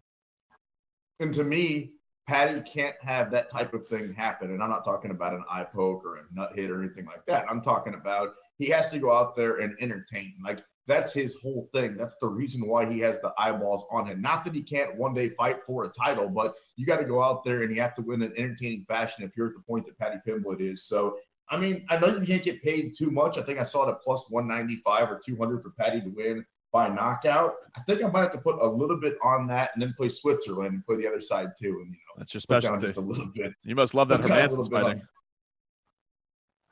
And 1.19 1.33
to 1.33 1.43
me, 1.43 1.91
Paddy 2.27 2.61
can't 2.61 2.95
have 3.01 3.31
that 3.31 3.49
type 3.49 3.73
of 3.73 3.87
thing 3.87 4.13
happen. 4.13 4.51
And 4.51 4.61
I'm 4.61 4.69
not 4.69 4.83
talking 4.83 5.11
about 5.11 5.33
an 5.33 5.45
eye 5.49 5.63
poke 5.63 6.03
or 6.05 6.17
a 6.17 6.23
nut 6.33 6.51
hit 6.53 6.69
or 6.69 6.81
anything 6.81 7.05
like 7.05 7.25
that. 7.25 7.45
I'm 7.49 7.61
talking 7.61 7.93
about 7.93 8.33
he 8.57 8.67
has 8.69 8.89
to 8.89 8.99
go 8.99 9.13
out 9.13 9.35
there 9.35 9.57
and 9.57 9.75
entertain. 9.79 10.33
Like 10.43 10.61
that's 10.87 11.13
his 11.13 11.39
whole 11.41 11.69
thing. 11.73 11.95
That's 11.95 12.17
the 12.17 12.27
reason 12.27 12.67
why 12.67 12.91
he 12.91 12.99
has 12.99 13.19
the 13.21 13.33
eyeballs 13.37 13.85
on 13.91 14.07
him. 14.07 14.21
Not 14.21 14.43
that 14.45 14.53
he 14.53 14.61
can't 14.61 14.97
one 14.97 15.13
day 15.13 15.29
fight 15.29 15.61
for 15.61 15.85
a 15.85 15.89
title, 15.89 16.27
but 16.27 16.55
you 16.75 16.85
got 16.85 16.97
to 16.97 17.05
go 17.05 17.23
out 17.23 17.45
there 17.45 17.61
and 17.63 17.73
you 17.73 17.81
have 17.81 17.95
to 17.95 18.01
win 18.01 18.21
in 18.21 18.33
entertaining 18.37 18.83
fashion 18.85 19.23
if 19.23 19.37
you're 19.37 19.47
at 19.47 19.53
the 19.53 19.61
point 19.61 19.85
that 19.85 19.97
Paddy 19.97 20.17
Pimblett 20.25 20.59
is. 20.59 20.83
So, 20.83 21.17
I 21.49 21.57
mean, 21.57 21.85
I 21.89 21.97
know 21.97 22.07
you 22.07 22.25
can't 22.25 22.43
get 22.43 22.61
paid 22.61 22.93
too 22.97 23.11
much. 23.11 23.37
I 23.37 23.41
think 23.41 23.59
I 23.59 23.63
saw 23.63 23.87
it 23.87 23.91
at 23.91 24.01
plus 24.01 24.29
195 24.29 25.11
or 25.11 25.19
200 25.23 25.61
for 25.61 25.69
Paddy 25.71 26.01
to 26.01 26.09
win 26.09 26.45
by 26.71 26.89
knockout. 26.89 27.53
I 27.75 27.81
think 27.81 28.03
I 28.03 28.07
might 28.07 28.21
have 28.21 28.31
to 28.33 28.37
put 28.37 28.61
a 28.61 28.67
little 28.67 28.99
bit 28.99 29.17
on 29.23 29.47
that 29.47 29.71
and 29.73 29.81
then 29.81 29.93
play 29.97 30.09
Switzerland 30.09 30.73
and 30.73 30.85
play 30.85 30.97
the 30.97 31.07
other 31.07 31.21
side 31.21 31.49
too. 31.59 31.79
And 31.81 31.93
you 31.93 31.99
know, 32.07 32.15
that's 32.17 32.33
your 32.33 32.41
specialty. 32.41 32.87
Just 32.87 32.97
a 32.97 33.01
little 33.01 33.29
bit. 33.33 33.53
You 33.63 33.75
must 33.75 33.93
love 33.93 34.09
that 34.09 34.21
Hermansson 34.21 34.71
fighting. 34.71 35.01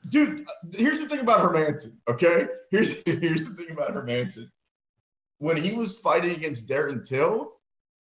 Dude, 0.08 0.46
here's 0.72 1.00
the 1.00 1.08
thing 1.08 1.20
about 1.20 1.40
Hermansson. 1.40 1.96
Okay, 2.08 2.46
here's 2.70 3.02
here's 3.06 3.46
the 3.46 3.54
thing 3.54 3.70
about 3.70 3.92
Hermansson. 3.92 4.50
When 5.38 5.56
he 5.56 5.72
was 5.72 5.98
fighting 5.98 6.32
against 6.32 6.68
Darren 6.68 7.06
Till, 7.06 7.52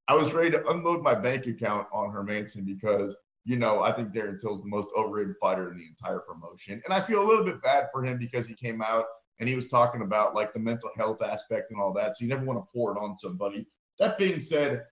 I 0.08 0.14
was 0.14 0.32
ready 0.32 0.50
to 0.50 0.68
unload 0.68 1.02
my 1.02 1.14
bank 1.14 1.46
account 1.46 1.86
on 1.92 2.12
Hermansson 2.12 2.64
because 2.64 3.16
you 3.44 3.56
know 3.56 3.82
I 3.82 3.92
think 3.92 4.12
Darren 4.12 4.40
Till's 4.40 4.62
the 4.62 4.68
most 4.68 4.88
overrated 4.96 5.36
fighter 5.40 5.70
in 5.70 5.78
the 5.78 5.86
entire 5.86 6.20
promotion, 6.20 6.82
and 6.84 6.92
I 6.92 7.00
feel 7.00 7.22
a 7.22 7.26
little 7.26 7.44
bit 7.44 7.62
bad 7.62 7.88
for 7.92 8.04
him 8.04 8.18
because 8.18 8.48
he 8.48 8.54
came 8.54 8.82
out 8.82 9.04
and 9.42 9.48
he 9.48 9.56
was 9.56 9.66
talking 9.66 10.02
about 10.02 10.36
like 10.36 10.52
the 10.52 10.60
mental 10.60 10.88
health 10.96 11.20
aspect 11.20 11.72
and 11.72 11.80
all 11.80 11.92
that. 11.92 12.14
So 12.14 12.24
you 12.24 12.28
never 12.28 12.44
want 12.44 12.60
to 12.60 12.72
pour 12.72 12.92
it 12.92 12.96
on 13.00 13.18
somebody. 13.18 13.66
That 13.98 14.16
being 14.16 14.38
said, 14.38 14.84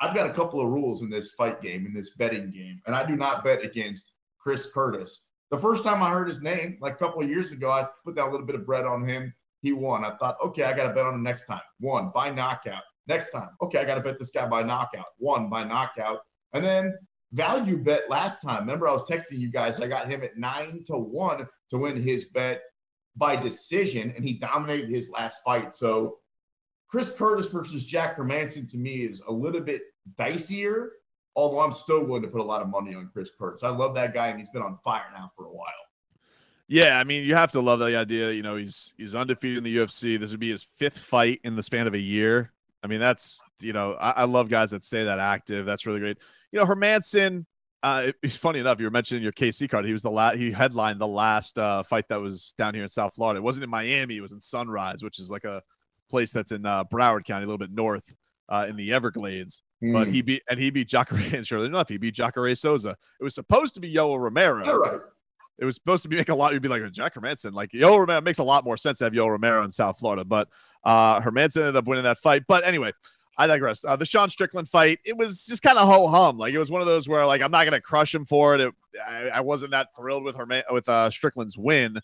I've 0.00 0.16
got 0.16 0.28
a 0.28 0.32
couple 0.32 0.60
of 0.60 0.66
rules 0.66 1.02
in 1.02 1.10
this 1.10 1.30
fight 1.34 1.62
game, 1.62 1.86
in 1.86 1.94
this 1.94 2.16
betting 2.16 2.50
game, 2.50 2.82
and 2.86 2.96
I 2.96 3.06
do 3.06 3.14
not 3.14 3.44
bet 3.44 3.64
against 3.64 4.16
Chris 4.36 4.68
Curtis. 4.74 5.28
The 5.52 5.58
first 5.58 5.84
time 5.84 6.02
I 6.02 6.10
heard 6.10 6.28
his 6.28 6.42
name, 6.42 6.76
like 6.80 6.94
a 6.94 6.96
couple 6.96 7.22
of 7.22 7.30
years 7.30 7.52
ago, 7.52 7.70
I 7.70 7.86
put 8.04 8.18
a 8.18 8.24
little 8.28 8.44
bit 8.44 8.56
of 8.56 8.66
bread 8.66 8.84
on 8.84 9.06
him. 9.06 9.32
He 9.62 9.70
won. 9.70 10.04
I 10.04 10.16
thought, 10.16 10.38
okay, 10.44 10.64
I 10.64 10.72
got 10.74 10.88
to 10.88 10.92
bet 10.92 11.06
on 11.06 11.14
him 11.14 11.22
next 11.22 11.46
time. 11.46 11.62
Won 11.78 12.10
by 12.12 12.30
knockout. 12.30 12.82
Next 13.06 13.30
time, 13.30 13.50
okay, 13.62 13.78
I 13.78 13.84
got 13.84 13.94
to 13.94 14.00
bet 14.00 14.18
this 14.18 14.32
guy 14.32 14.48
by 14.48 14.64
knockout. 14.64 15.06
Won 15.20 15.48
by 15.48 15.62
knockout. 15.62 16.22
And 16.52 16.64
then 16.64 16.98
value 17.30 17.76
bet 17.76 18.10
last 18.10 18.42
time. 18.42 18.62
Remember, 18.62 18.88
I 18.88 18.92
was 18.92 19.08
texting 19.08 19.38
you 19.38 19.52
guys. 19.52 19.80
I 19.80 19.86
got 19.86 20.08
him 20.08 20.24
at 20.24 20.36
nine 20.36 20.82
to 20.86 20.94
one 20.94 21.46
to 21.68 21.78
win 21.78 22.02
his 22.02 22.24
bet 22.24 22.62
by 23.16 23.36
decision, 23.36 24.12
and 24.16 24.24
he 24.24 24.34
dominated 24.34 24.88
his 24.88 25.10
last 25.10 25.38
fight. 25.44 25.74
So 25.74 26.18
Chris 26.88 27.12
Curtis 27.12 27.50
versus 27.50 27.84
Jack 27.84 28.16
Hermansson 28.16 28.68
to 28.70 28.76
me 28.76 29.04
is 29.04 29.22
a 29.26 29.32
little 29.32 29.60
bit 29.60 29.82
dicier, 30.18 30.88
although 31.36 31.60
I'm 31.60 31.72
still 31.72 32.04
willing 32.04 32.22
to 32.22 32.28
put 32.28 32.40
a 32.40 32.44
lot 32.44 32.62
of 32.62 32.68
money 32.68 32.94
on 32.94 33.10
Chris 33.12 33.30
Curtis. 33.36 33.62
I 33.62 33.70
love 33.70 33.94
that 33.96 34.14
guy, 34.14 34.28
and 34.28 34.38
he's 34.38 34.50
been 34.50 34.62
on 34.62 34.78
fire 34.84 35.06
now 35.12 35.30
for 35.36 35.46
a 35.46 35.52
while. 35.52 35.66
Yeah, 36.66 36.98
I 36.98 37.04
mean, 37.04 37.24
you 37.24 37.34
have 37.34 37.52
to 37.52 37.60
love 37.60 37.78
the 37.78 37.96
idea. 37.96 38.32
You 38.32 38.42
know, 38.42 38.56
he's 38.56 38.94
he's 38.96 39.14
undefeated 39.14 39.58
in 39.58 39.64
the 39.64 39.76
UFC. 39.76 40.18
This 40.18 40.30
would 40.30 40.40
be 40.40 40.50
his 40.50 40.62
fifth 40.62 40.98
fight 40.98 41.40
in 41.44 41.56
the 41.56 41.62
span 41.62 41.86
of 41.86 41.94
a 41.94 41.98
year. 41.98 42.52
I 42.82 42.86
mean, 42.86 43.00
that's 43.00 43.40
you 43.60 43.72
know, 43.72 43.94
I, 44.00 44.10
I 44.10 44.24
love 44.24 44.48
guys 44.48 44.70
that 44.70 44.82
stay 44.82 45.04
that 45.04 45.18
active. 45.18 45.66
That's 45.66 45.86
really 45.86 46.00
great. 46.00 46.18
You 46.52 46.60
know, 46.60 46.66
Hermansson, 46.66 47.44
uh, 47.84 48.12
it's 48.22 48.34
funny 48.34 48.60
enough. 48.60 48.80
You 48.80 48.86
were 48.86 48.90
mentioning 48.90 49.22
your 49.22 49.32
KC 49.32 49.68
card. 49.68 49.84
He 49.84 49.92
was 49.92 50.02
the 50.02 50.10
last. 50.10 50.38
He 50.38 50.50
headlined 50.50 50.98
the 50.98 51.06
last 51.06 51.58
uh, 51.58 51.82
fight 51.82 52.08
that 52.08 52.18
was 52.18 52.54
down 52.56 52.72
here 52.72 52.82
in 52.82 52.88
South 52.88 53.14
Florida. 53.14 53.38
It 53.38 53.42
wasn't 53.42 53.64
in 53.64 53.70
Miami. 53.70 54.16
It 54.16 54.22
was 54.22 54.32
in 54.32 54.40
Sunrise, 54.40 55.02
which 55.02 55.18
is 55.18 55.30
like 55.30 55.44
a 55.44 55.62
place 56.08 56.32
that's 56.32 56.50
in 56.50 56.64
uh, 56.64 56.84
Broward 56.84 57.26
County, 57.26 57.44
a 57.44 57.46
little 57.46 57.58
bit 57.58 57.72
north 57.72 58.10
uh, 58.48 58.64
in 58.66 58.76
the 58.76 58.90
Everglades. 58.90 59.62
Mm. 59.82 59.92
But 59.92 60.08
he 60.08 60.22
beat 60.22 60.42
and 60.48 60.58
he 60.58 60.70
beat 60.70 60.88
Jacare. 60.88 61.18
And 61.34 61.46
sure 61.46 61.62
enough, 61.62 61.90
he 61.90 61.98
beat 61.98 62.14
Jacare 62.14 62.54
Souza. 62.54 62.96
It 63.20 63.24
was 63.24 63.34
supposed 63.34 63.74
to 63.74 63.82
be 63.82 63.92
Yoel 63.92 64.18
Romero. 64.18 64.66
All 64.66 64.78
right. 64.78 65.00
It 65.58 65.66
was 65.66 65.74
supposed 65.74 66.02
to 66.04 66.08
be 66.08 66.16
make 66.16 66.30
a 66.30 66.34
lot. 66.34 66.54
You'd 66.54 66.62
be 66.62 66.68
like 66.68 66.90
Jack 66.90 67.14
Hermansson. 67.14 67.52
Like 67.52 67.70
Yoel 67.72 67.98
Romero 67.98 68.22
makes 68.22 68.38
a 68.38 68.44
lot 68.44 68.64
more 68.64 68.78
sense 68.78 68.98
to 68.98 69.04
have 69.04 69.12
Yoel 69.12 69.28
Romero 69.28 69.62
in 69.62 69.70
South 69.70 69.98
Florida. 69.98 70.24
But 70.24 70.48
uh, 70.84 71.20
Hermansson 71.20 71.58
ended 71.58 71.76
up 71.76 71.84
winning 71.84 72.04
that 72.04 72.18
fight. 72.18 72.44
But 72.48 72.64
anyway, 72.64 72.92
I 73.36 73.46
digress. 73.46 73.84
Uh, 73.84 73.96
the 73.96 74.06
Sean 74.06 74.30
Strickland 74.30 74.68
fight, 74.68 75.00
it 75.04 75.16
was 75.16 75.44
just 75.44 75.62
kind 75.62 75.78
of 75.78 75.88
ho 75.88 76.06
hum. 76.06 76.38
Like 76.38 76.54
it 76.54 76.58
was 76.58 76.70
one 76.70 76.80
of 76.80 76.86
those 76.86 77.08
where 77.08 77.26
like 77.26 77.42
I'm 77.42 77.50
not 77.50 77.64
gonna 77.64 77.80
crush 77.80 78.14
him 78.14 78.24
for 78.24 78.54
it. 78.54 78.60
it 78.60 78.74
I, 79.06 79.28
I, 79.28 79.40
wasn't 79.40 79.72
that 79.72 79.88
thrilled 79.96 80.22
with 80.22 80.36
her 80.36 80.46
with 80.70 80.88
uh, 80.88 81.10
Strickland's 81.10 81.58
win. 81.58 81.98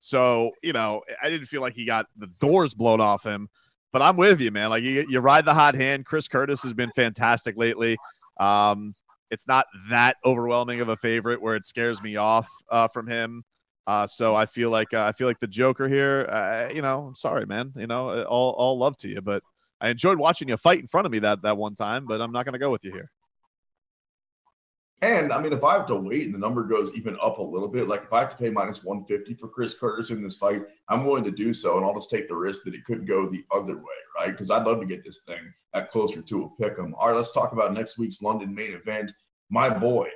So 0.00 0.52
you 0.62 0.72
know, 0.72 1.02
I 1.22 1.30
didn't 1.30 1.46
feel 1.46 1.62
like 1.62 1.74
he 1.74 1.84
got 1.84 2.06
the 2.16 2.28
doors 2.40 2.74
blown 2.74 3.00
off 3.00 3.22
him. 3.22 3.48
But 3.92 4.02
I'm 4.02 4.16
with 4.16 4.40
you, 4.40 4.50
man. 4.50 4.70
Like 4.70 4.84
you, 4.84 5.06
you 5.08 5.20
ride 5.20 5.46
the 5.46 5.54
hot 5.54 5.74
hand. 5.74 6.04
Chris 6.04 6.28
Curtis 6.28 6.62
has 6.62 6.74
been 6.74 6.90
fantastic 6.90 7.56
lately. 7.56 7.96
Um, 8.38 8.92
it's 9.30 9.48
not 9.48 9.66
that 9.90 10.16
overwhelming 10.24 10.80
of 10.80 10.90
a 10.90 10.96
favorite 10.96 11.40
where 11.40 11.56
it 11.56 11.64
scares 11.64 12.02
me 12.02 12.16
off 12.16 12.48
uh, 12.70 12.88
from 12.88 13.06
him. 13.06 13.42
Uh, 13.86 14.06
so 14.06 14.34
I 14.34 14.46
feel 14.46 14.70
like 14.70 14.92
uh, 14.92 15.04
I 15.04 15.12
feel 15.12 15.26
like 15.26 15.38
the 15.38 15.46
Joker 15.46 15.88
here. 15.88 16.26
Uh, 16.28 16.68
you 16.74 16.82
know, 16.82 17.06
I'm 17.06 17.14
sorry, 17.14 17.46
man. 17.46 17.72
You 17.76 17.86
know, 17.86 18.24
all 18.24 18.50
all 18.52 18.78
love 18.78 18.96
to 18.98 19.08
you, 19.08 19.22
but 19.22 19.42
I 19.80 19.90
enjoyed 19.90 20.18
watching 20.18 20.48
you 20.48 20.56
fight 20.56 20.80
in 20.80 20.86
front 20.86 21.06
of 21.06 21.12
me 21.12 21.18
that 21.20 21.42
that 21.42 21.56
one 21.56 21.74
time, 21.74 22.06
but 22.06 22.20
I'm 22.20 22.32
not 22.32 22.44
going 22.44 22.54
to 22.54 22.58
go 22.58 22.70
with 22.70 22.84
you 22.84 22.92
here. 22.92 23.10
And 25.02 25.30
I 25.30 25.42
mean, 25.42 25.52
if 25.52 25.62
I 25.62 25.74
have 25.74 25.86
to 25.86 25.94
wait 25.94 26.24
and 26.24 26.34
the 26.34 26.38
number 26.38 26.64
goes 26.64 26.96
even 26.96 27.18
up 27.22 27.36
a 27.36 27.42
little 27.42 27.68
bit, 27.68 27.86
like 27.86 28.04
if 28.04 28.12
I 28.14 28.20
have 28.20 28.30
to 28.30 28.36
pay 28.36 28.48
minus 28.48 28.82
150 28.82 29.34
for 29.34 29.48
Chris 29.48 29.74
Curtis 29.78 30.10
in 30.10 30.22
this 30.22 30.36
fight, 30.36 30.62
I'm 30.88 31.04
willing 31.04 31.24
to 31.24 31.30
do 31.30 31.52
so. 31.52 31.76
And 31.76 31.84
I'll 31.84 31.94
just 31.94 32.08
take 32.08 32.28
the 32.28 32.34
risk 32.34 32.64
that 32.64 32.74
it 32.74 32.84
could 32.84 33.06
go 33.06 33.28
the 33.28 33.44
other 33.52 33.76
way, 33.76 33.98
right? 34.18 34.30
Because 34.30 34.50
I'd 34.50 34.66
love 34.66 34.80
to 34.80 34.86
get 34.86 35.04
this 35.04 35.22
thing 35.26 35.52
at 35.74 35.90
closer 35.90 36.22
to 36.22 36.44
a 36.44 36.62
pick 36.62 36.78
'em. 36.78 36.94
All 36.94 37.08
right, 37.08 37.16
let's 37.16 37.32
talk 37.32 37.52
about 37.52 37.74
next 37.74 37.98
week's 37.98 38.22
London 38.22 38.54
main 38.54 38.72
event. 38.72 39.12
My 39.50 39.68
boy, 39.68 40.08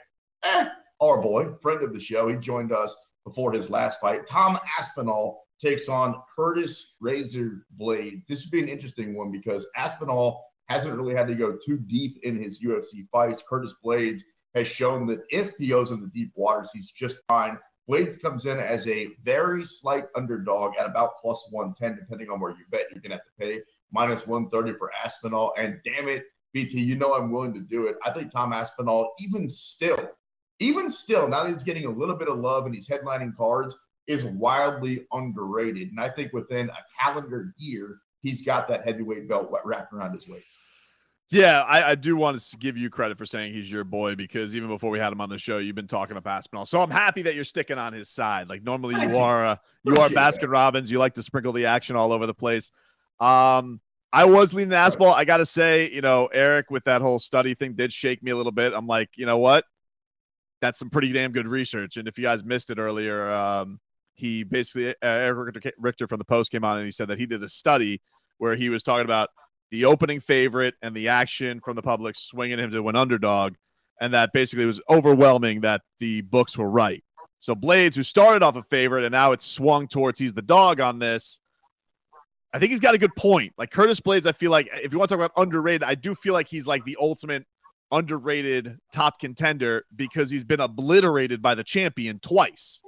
eh, 0.44 0.70
our 1.02 1.20
boy, 1.20 1.52
friend 1.60 1.82
of 1.82 1.92
the 1.92 2.00
show, 2.00 2.28
he 2.28 2.36
joined 2.36 2.72
us 2.72 2.98
before 3.24 3.52
his 3.52 3.68
last 3.68 4.00
fight. 4.00 4.26
Tom 4.26 4.58
Aspinall 4.78 5.46
takes 5.60 5.88
on 5.88 6.22
Curtis 6.34 6.94
Razor 7.00 7.66
Blaydes. 7.78 8.26
This 8.26 8.44
would 8.44 8.50
be 8.50 8.62
an 8.62 8.68
interesting 8.68 9.14
one 9.14 9.30
because 9.30 9.66
Aspinall 9.76 10.44
hasn't 10.68 10.96
really 10.96 11.14
had 11.14 11.26
to 11.28 11.34
go 11.34 11.56
too 11.64 11.78
deep 11.78 12.18
in 12.22 12.40
his 12.40 12.62
UFC 12.62 13.08
fights. 13.10 13.42
Curtis 13.48 13.74
Blaydes 13.84 14.22
has 14.54 14.66
shown 14.66 15.06
that 15.06 15.20
if 15.30 15.56
he 15.58 15.68
goes 15.68 15.90
in 15.90 16.00
the 16.00 16.08
deep 16.08 16.32
waters, 16.34 16.70
he's 16.72 16.90
just 16.90 17.18
fine. 17.28 17.58
Blaydes 17.88 18.20
comes 18.20 18.46
in 18.46 18.58
as 18.58 18.86
a 18.86 19.08
very 19.22 19.64
slight 19.64 20.04
underdog 20.14 20.74
at 20.78 20.86
about 20.86 21.18
plus 21.20 21.48
110, 21.50 21.96
depending 21.96 22.30
on 22.30 22.40
where 22.40 22.52
you 22.52 22.64
bet. 22.70 22.84
You're 22.90 23.00
going 23.00 23.10
to 23.10 23.16
have 23.16 23.24
to 23.24 23.32
pay 23.38 23.60
minus 23.92 24.26
130 24.26 24.78
for 24.78 24.92
Aspinall. 25.04 25.52
And 25.58 25.80
damn 25.84 26.08
it, 26.08 26.24
BT, 26.52 26.80
you 26.80 26.96
know 26.96 27.14
I'm 27.14 27.30
willing 27.30 27.54
to 27.54 27.60
do 27.60 27.86
it. 27.86 27.96
I 28.04 28.10
think 28.10 28.30
Tom 28.30 28.52
Aspinall, 28.52 29.12
even 29.20 29.48
still, 29.48 30.10
even 30.60 30.90
still, 30.90 31.26
now 31.26 31.44
that 31.44 31.52
he's 31.52 31.62
getting 31.62 31.86
a 31.86 31.90
little 31.90 32.16
bit 32.16 32.28
of 32.28 32.38
love 32.38 32.66
and 32.66 32.74
he's 32.74 32.88
headlining 32.88 33.36
cards, 33.36 33.76
is 34.06 34.24
wildly 34.24 35.06
underrated. 35.12 35.90
And 35.90 36.00
I 36.00 36.08
think 36.08 36.32
within 36.32 36.68
a 36.70 36.78
calendar 37.00 37.54
year, 37.56 37.98
he's 38.22 38.44
got 38.44 38.68
that 38.68 38.84
heavyweight 38.84 39.28
belt 39.28 39.52
wrapped 39.64 39.92
around 39.92 40.12
his 40.12 40.28
waist. 40.28 40.46
Yeah, 41.30 41.62
I, 41.62 41.90
I, 41.90 41.94
do 41.94 42.16
want 42.16 42.40
to 42.40 42.56
give 42.56 42.76
you 42.76 42.90
credit 42.90 43.16
for 43.16 43.24
saying 43.24 43.52
he's 43.52 43.70
your 43.70 43.84
boy 43.84 44.16
because 44.16 44.56
even 44.56 44.68
before 44.68 44.90
we 44.90 44.98
had 44.98 45.12
him 45.12 45.20
on 45.20 45.28
the 45.28 45.38
show, 45.38 45.58
you've 45.58 45.76
been 45.76 45.86
talking 45.86 46.16
up 46.16 46.26
Aspinall. 46.26 46.66
So 46.66 46.80
I'm 46.82 46.90
happy 46.90 47.22
that 47.22 47.36
you're 47.36 47.44
sticking 47.44 47.78
on 47.78 47.92
his 47.92 48.08
side. 48.08 48.48
Like 48.48 48.64
normally 48.64 49.00
you 49.00 49.16
are, 49.16 49.46
uh, 49.46 49.56
you 49.84 49.94
are 49.98 50.08
Baskin 50.08 50.50
Robbins. 50.50 50.90
You 50.90 50.98
like 50.98 51.14
to 51.14 51.22
sprinkle 51.22 51.52
the 51.52 51.66
action 51.66 51.94
all 51.94 52.12
over 52.12 52.26
the 52.26 52.34
place. 52.34 52.72
Um, 53.20 53.80
I 54.12 54.24
was 54.24 54.52
leaning 54.52 54.74
Aspinall. 54.74 55.12
I 55.12 55.24
got 55.24 55.36
to 55.36 55.46
say, 55.46 55.88
you 55.92 56.00
know, 56.00 56.26
Eric 56.32 56.70
with 56.70 56.82
that 56.84 57.00
whole 57.00 57.20
study 57.20 57.54
thing 57.54 57.74
did 57.74 57.92
shake 57.92 58.24
me 58.24 58.32
a 58.32 58.36
little 58.36 58.50
bit. 58.50 58.72
I'm 58.74 58.88
like, 58.88 59.10
you 59.14 59.24
know 59.24 59.38
what? 59.38 59.64
That's 60.60 60.80
some 60.80 60.90
pretty 60.90 61.12
damn 61.12 61.30
good 61.30 61.46
research. 61.46 61.96
And 61.96 62.08
if 62.08 62.18
you 62.18 62.24
guys 62.24 62.42
missed 62.42 62.70
it 62.70 62.78
earlier, 62.78 63.30
um, 63.30 63.78
he 64.20 64.44
basically 64.44 64.90
uh, 64.90 64.94
Eric 65.02 65.72
Richter 65.78 66.06
from 66.06 66.18
the 66.18 66.24
Post 66.24 66.52
came 66.52 66.64
on 66.64 66.76
and 66.76 66.84
he 66.84 66.92
said 66.92 67.08
that 67.08 67.18
he 67.18 67.26
did 67.26 67.42
a 67.42 67.48
study 67.48 68.00
where 68.38 68.54
he 68.54 68.68
was 68.68 68.82
talking 68.82 69.04
about 69.04 69.30
the 69.70 69.84
opening 69.84 70.20
favorite 70.20 70.74
and 70.82 70.94
the 70.94 71.08
action 71.08 71.60
from 71.60 71.76
the 71.76 71.82
public 71.82 72.16
swinging 72.16 72.58
him 72.58 72.70
to 72.70 72.88
an 72.88 72.96
underdog, 72.96 73.54
and 74.00 74.12
that 74.12 74.32
basically 74.32 74.66
was 74.66 74.80
overwhelming 74.90 75.60
that 75.62 75.82
the 75.98 76.20
books 76.22 76.58
were 76.58 76.70
right. 76.70 77.02
So 77.38 77.54
Blaydes, 77.54 77.94
who 77.94 78.02
started 78.02 78.42
off 78.42 78.56
a 78.56 78.62
favorite 78.64 79.04
and 79.04 79.12
now 79.12 79.32
it's 79.32 79.46
swung 79.46 79.88
towards 79.88 80.18
he's 80.18 80.34
the 80.34 80.42
dog 80.42 80.80
on 80.80 80.98
this. 80.98 81.40
I 82.52 82.58
think 82.58 82.70
he's 82.70 82.80
got 82.80 82.94
a 82.94 82.98
good 82.98 83.14
point. 83.16 83.54
Like 83.56 83.70
Curtis 83.70 84.00
Blaydes, 84.00 84.26
I 84.26 84.32
feel 84.32 84.50
like 84.50 84.68
if 84.82 84.92
you 84.92 84.98
want 84.98 85.08
to 85.08 85.16
talk 85.16 85.24
about 85.24 85.42
underrated, 85.42 85.84
I 85.84 85.94
do 85.94 86.14
feel 86.14 86.34
like 86.34 86.48
he's 86.48 86.66
like 86.66 86.84
the 86.84 86.98
ultimate 87.00 87.46
underrated 87.92 88.76
top 88.92 89.18
contender 89.18 89.84
because 89.96 90.30
he's 90.30 90.44
been 90.44 90.60
obliterated 90.60 91.40
by 91.40 91.54
the 91.54 91.64
champion 91.64 92.18
twice. 92.20 92.82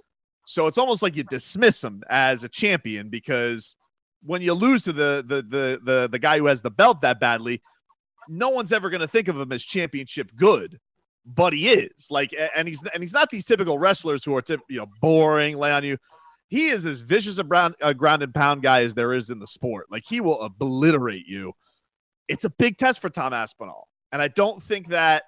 So 0.45 0.67
it's 0.67 0.79
almost 0.79 1.03
like 1.03 1.17
you 1.17 1.23
dismiss 1.25 1.83
him 1.83 2.03
as 2.11 2.43
a 2.45 2.49
champion 2.49 3.09
because 3.09 3.77
when 4.25 4.43
you 4.43 4.55
lose 4.55 4.85
to 4.85 4.93
the 4.93 5.25
the 5.27 5.37
the 5.43 5.81
the, 5.83 6.09
the 6.09 6.19
guy 6.19 6.39
who 6.39 6.47
has 6.47 6.63
the 6.63 6.71
belt 6.71 7.01
that 7.01 7.21
badly, 7.21 7.63
no 8.29 8.49
one's 8.49 8.73
ever 8.73 8.91
going 8.91 9.01
to 9.01 9.09
think 9.09 9.29
of 9.29 9.39
him 9.39 9.53
as 9.53 9.63
championship 9.63 10.31
good, 10.37 10.79
but 11.25 11.53
he 11.53 11.69
is. 11.69 12.09
Like, 12.11 12.35
and 12.57 12.69
he's 12.69 12.83
and 12.95 13.03
he's 13.03 13.13
not 13.13 13.31
these 13.31 13.45
typical 13.45 13.79
wrestlers 13.79 14.25
who 14.25 14.35
are 14.37 14.43
tip, 14.43 14.61
you 14.69 14.79
know 14.79 14.87
boring, 15.01 15.57
lay 15.57 15.73
on 15.73 15.85
you. 15.85 15.97
He 16.49 16.69
is 16.69 16.85
as 16.85 17.01
vicious 17.01 17.39
a 17.39 17.45
ground, 17.45 17.77
a 17.81 17.95
ground 17.95 18.23
and 18.23 18.35
pound 18.35 18.63
guy 18.63 18.83
as 18.83 18.95
there 18.95 19.13
is 19.15 19.31
in 19.31 19.39
the 19.39 19.47
sport. 19.47 19.87
Like 19.91 20.05
he 20.07 20.21
will 20.21 20.41
obliterate 20.41 21.27
you. 21.27 21.53
It's 22.29 22.45
a 22.45 22.51
big 22.51 22.77
test 22.77 23.01
for 23.01 23.09
Tom 23.09 23.33
Aspinall, 23.33 23.89
and 24.13 24.21
I 24.23 24.29
don't 24.29 24.63
think 24.63 24.89
that 24.89 25.25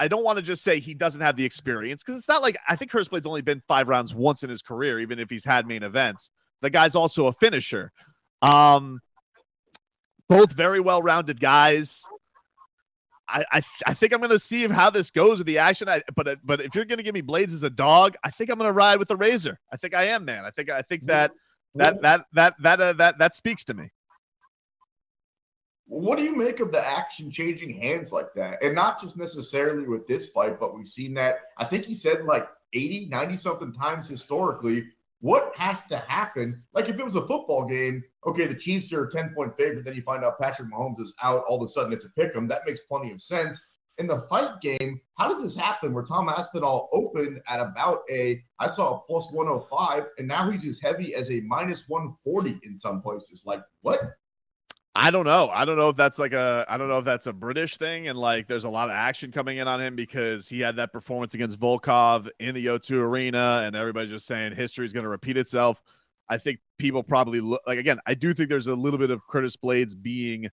I 0.00 0.08
don't 0.08 0.24
want 0.24 0.38
to 0.38 0.42
just 0.42 0.64
say 0.64 0.80
he 0.80 0.94
doesn't 0.94 1.20
have 1.20 1.36
the 1.36 1.44
experience 1.44 2.02
because 2.02 2.18
it's 2.18 2.28
not 2.28 2.40
like 2.40 2.56
I 2.66 2.74
think 2.74 2.90
Curtis 2.90 3.08
Blaydes 3.08 3.26
only 3.26 3.42
been 3.42 3.62
five 3.68 3.86
rounds 3.86 4.14
once 4.14 4.42
in 4.42 4.48
his 4.48 4.62
career, 4.62 4.98
even 4.98 5.18
if 5.18 5.28
he's 5.28 5.44
had 5.44 5.66
main 5.66 5.82
events. 5.82 6.30
The 6.62 6.70
guy's 6.70 6.94
also 6.94 7.26
a 7.26 7.32
finisher. 7.34 7.92
Um, 8.40 9.00
both 10.26 10.52
very 10.52 10.80
well 10.80 11.02
rounded 11.02 11.38
guys. 11.38 12.02
I, 13.28 13.44
I, 13.52 13.62
I 13.86 13.94
think 13.94 14.14
I'm 14.14 14.20
going 14.20 14.30
to 14.30 14.38
see 14.38 14.66
how 14.68 14.88
this 14.88 15.10
goes 15.10 15.38
with 15.38 15.46
the 15.46 15.58
action. 15.58 15.86
I, 15.86 16.02
but 16.16 16.38
but 16.42 16.62
if 16.62 16.74
you're 16.74 16.86
going 16.86 16.96
to 16.96 17.04
give 17.04 17.14
me 17.14 17.22
Blaydes 17.22 17.52
as 17.52 17.62
a 17.62 17.70
dog, 17.70 18.16
I 18.24 18.30
think 18.30 18.48
I'm 18.48 18.56
going 18.56 18.68
to 18.68 18.72
ride 18.72 18.98
with 18.98 19.08
the 19.08 19.16
Razor. 19.16 19.60
I 19.70 19.76
think 19.76 19.94
I 19.94 20.04
am, 20.04 20.24
man. 20.24 20.46
I 20.46 20.50
think 20.50 20.70
I 20.70 20.80
think 20.80 21.04
that 21.06 21.30
that 21.74 22.00
that 22.00 22.24
that 22.32 22.54
that 22.60 22.80
uh, 22.80 22.92
that 22.94 23.18
that 23.18 23.34
speaks 23.34 23.64
to 23.64 23.74
me. 23.74 23.90
What 25.90 26.18
do 26.18 26.24
you 26.24 26.36
make 26.36 26.60
of 26.60 26.70
the 26.70 26.78
action 26.78 27.32
changing 27.32 27.70
hands 27.76 28.12
like 28.12 28.32
that? 28.36 28.62
And 28.62 28.76
not 28.76 29.02
just 29.02 29.16
necessarily 29.16 29.88
with 29.88 30.06
this 30.06 30.28
fight, 30.28 30.60
but 30.60 30.72
we've 30.72 30.86
seen 30.86 31.14
that. 31.14 31.40
I 31.58 31.64
think 31.64 31.84
he 31.84 31.94
said 31.94 32.26
like 32.26 32.48
80, 32.72 33.06
90 33.06 33.36
something 33.36 33.72
times 33.72 34.06
historically. 34.06 34.84
What 35.18 35.52
has 35.56 35.84
to 35.86 35.98
happen? 35.98 36.62
Like 36.72 36.88
if 36.88 37.00
it 37.00 37.04
was 37.04 37.16
a 37.16 37.26
football 37.26 37.66
game, 37.66 38.04
okay, 38.24 38.46
the 38.46 38.54
Chiefs 38.54 38.92
are 38.92 39.06
a 39.06 39.10
10 39.10 39.34
point 39.34 39.56
favorite, 39.56 39.84
then 39.84 39.96
you 39.96 40.02
find 40.02 40.22
out 40.22 40.38
Patrick 40.38 40.70
Mahomes 40.70 41.00
is 41.00 41.12
out, 41.24 41.42
all 41.48 41.60
of 41.60 41.64
a 41.64 41.68
sudden 41.68 41.92
it's 41.92 42.04
a 42.04 42.12
pick 42.12 42.36
'em. 42.36 42.46
That 42.46 42.62
makes 42.64 42.82
plenty 42.82 43.10
of 43.10 43.20
sense. 43.20 43.60
In 43.98 44.06
the 44.06 44.20
fight 44.30 44.60
game, 44.60 45.00
how 45.18 45.28
does 45.28 45.42
this 45.42 45.56
happen 45.56 45.92
where 45.92 46.04
Tom 46.04 46.28
Aspinall 46.28 46.88
opened 46.92 47.42
at 47.48 47.58
about 47.58 48.02
a, 48.12 48.40
I 48.60 48.68
saw 48.68 48.94
a 48.94 49.00
plus 49.00 49.30
105, 49.32 50.04
and 50.18 50.28
now 50.28 50.48
he's 50.48 50.64
as 50.64 50.80
heavy 50.80 51.16
as 51.16 51.32
a 51.32 51.40
minus 51.40 51.88
140 51.88 52.60
in 52.62 52.76
some 52.76 53.02
places? 53.02 53.42
Like, 53.44 53.60
what? 53.82 54.00
I 55.02 55.10
don't 55.10 55.24
know. 55.24 55.48
I 55.50 55.64
don't 55.64 55.78
know 55.78 55.88
if 55.88 55.96
that's 55.96 56.18
like 56.18 56.34
a 56.34 56.66
I 56.68 56.76
don't 56.76 56.88
know 56.88 56.98
if 56.98 57.06
that's 57.06 57.26
a 57.26 57.32
British 57.32 57.78
thing 57.78 58.08
and 58.08 58.18
like 58.18 58.46
there's 58.46 58.64
a 58.64 58.68
lot 58.68 58.90
of 58.90 58.94
action 58.94 59.32
coming 59.32 59.56
in 59.56 59.66
on 59.66 59.80
him 59.80 59.96
because 59.96 60.46
he 60.46 60.60
had 60.60 60.76
that 60.76 60.92
performance 60.92 61.32
against 61.32 61.58
Volkov 61.58 62.28
in 62.38 62.54
the 62.54 62.66
O2 62.66 62.98
arena 62.98 63.62
and 63.64 63.74
everybody's 63.74 64.10
just 64.10 64.26
saying 64.26 64.54
history 64.54 64.84
is 64.84 64.92
going 64.92 65.04
to 65.04 65.08
repeat 65.08 65.38
itself. 65.38 65.82
I 66.28 66.36
think 66.36 66.60
people 66.76 67.02
probably 67.02 67.40
look 67.40 67.62
like 67.66 67.78
again, 67.78 67.98
I 68.06 68.12
do 68.12 68.34
think 68.34 68.50
there's 68.50 68.66
a 68.66 68.74
little 68.74 68.98
bit 68.98 69.10
of 69.10 69.26
Curtis 69.26 69.56
Blaydes 69.56 69.94
being 70.00 70.50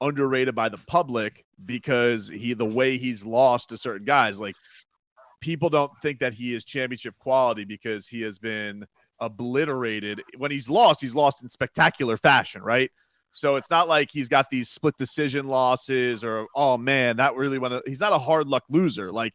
underrated 0.00 0.56
by 0.56 0.68
the 0.68 0.82
public 0.88 1.44
because 1.64 2.28
he 2.28 2.54
the 2.54 2.64
way 2.64 2.98
he's 2.98 3.24
lost 3.24 3.68
to 3.68 3.78
certain 3.78 4.04
guys 4.04 4.40
like 4.40 4.56
people 5.40 5.70
don't 5.70 5.96
think 6.02 6.18
that 6.18 6.34
he 6.34 6.56
is 6.56 6.64
championship 6.64 7.16
quality 7.18 7.64
because 7.64 8.08
he 8.08 8.20
has 8.22 8.36
been 8.36 8.84
obliterated 9.20 10.24
when 10.38 10.50
he's 10.50 10.68
lost 10.68 11.00
he's 11.00 11.14
lost 11.14 11.40
in 11.40 11.48
spectacular 11.48 12.16
fashion 12.16 12.60
right 12.62 12.90
so 13.36 13.56
it's 13.56 13.70
not 13.70 13.86
like 13.86 14.10
he's 14.10 14.30
got 14.30 14.48
these 14.48 14.70
split 14.70 14.96
decision 14.96 15.46
losses 15.46 16.24
or 16.24 16.46
oh 16.54 16.78
man, 16.78 17.18
that 17.18 17.36
really 17.36 17.58
went. 17.58 17.86
He's 17.86 18.00
not 18.00 18.14
a 18.14 18.18
hard 18.18 18.46
luck 18.46 18.64
loser. 18.70 19.12
Like 19.12 19.34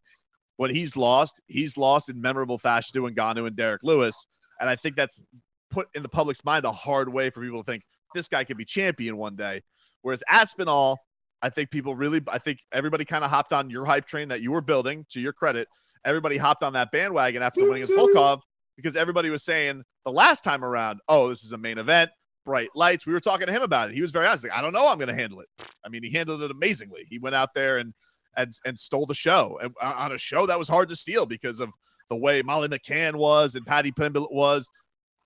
when 0.57 0.73
he's 0.73 0.97
lost, 0.97 1.39
he's 1.45 1.77
lost 1.77 2.09
in 2.09 2.19
memorable 2.19 2.57
fashion 2.57 2.93
to 2.95 3.07
Ngannou 3.07 3.45
and 3.45 3.55
Derrick 3.55 3.83
Lewis, 3.83 4.25
and 4.59 4.67
I 4.67 4.75
think 4.75 4.95
that's 4.95 5.23
put 5.69 5.87
in 5.93 6.01
the 6.01 6.09
public's 6.09 6.43
mind 6.43 6.65
a 6.65 6.71
hard 6.71 7.13
way 7.13 7.29
for 7.29 7.43
people 7.43 7.61
to 7.61 7.71
think 7.71 7.83
this 8.15 8.27
guy 8.27 8.43
could 8.43 8.57
be 8.57 8.65
champion 8.65 9.17
one 9.17 9.35
day. 9.35 9.61
Whereas 10.01 10.23
Aspinall, 10.27 10.97
I 11.43 11.51
think 11.51 11.69
people 11.69 11.93
really, 11.93 12.21
I 12.27 12.39
think 12.39 12.57
everybody 12.71 13.05
kind 13.05 13.23
of 13.23 13.29
hopped 13.29 13.53
on 13.53 13.69
your 13.69 13.85
hype 13.85 14.07
train 14.07 14.27
that 14.29 14.41
you 14.41 14.51
were 14.51 14.61
building. 14.61 15.05
To 15.11 15.19
your 15.19 15.31
credit, 15.31 15.67
everybody 16.05 16.37
hopped 16.37 16.63
on 16.63 16.73
that 16.73 16.91
bandwagon 16.91 17.43
after 17.43 17.61
winning 17.61 17.81
his 17.81 17.91
Volkov 17.91 18.41
because 18.77 18.95
everybody 18.95 19.29
was 19.29 19.43
saying 19.43 19.83
the 20.05 20.11
last 20.11 20.43
time 20.43 20.65
around, 20.65 21.01
oh, 21.07 21.29
this 21.29 21.43
is 21.43 21.51
a 21.51 21.57
main 21.59 21.77
event 21.77 22.09
bright 22.45 22.69
lights. 22.75 23.05
We 23.05 23.13
were 23.13 23.19
talking 23.19 23.47
to 23.47 23.53
him 23.53 23.61
about 23.61 23.89
it. 23.89 23.95
He 23.95 24.01
was 24.01 24.11
very 24.11 24.27
honest. 24.27 24.43
Like, 24.43 24.53
I 24.53 24.61
don't 24.61 24.73
know. 24.73 24.87
I'm 24.87 24.97
going 24.97 25.07
to 25.07 25.15
handle 25.15 25.41
it. 25.41 25.47
I 25.85 25.89
mean, 25.89 26.03
he 26.03 26.11
handled 26.11 26.41
it 26.41 26.51
amazingly. 26.51 27.05
He 27.09 27.19
went 27.19 27.35
out 27.35 27.53
there 27.53 27.77
and 27.77 27.93
and 28.37 28.51
and 28.65 28.77
stole 28.79 29.05
the 29.05 29.13
show 29.13 29.59
and, 29.61 29.73
uh, 29.81 29.93
on 29.97 30.13
a 30.13 30.17
show 30.17 30.45
that 30.45 30.57
was 30.57 30.69
hard 30.69 30.87
to 30.89 30.95
steal 30.95 31.25
because 31.25 31.59
of 31.59 31.69
the 32.09 32.15
way 32.15 32.41
Molly 32.41 32.67
McCann 32.67 33.15
was 33.15 33.55
and 33.55 33.65
Paddy 33.65 33.91
Pimblett 33.91 34.31
was 34.31 34.69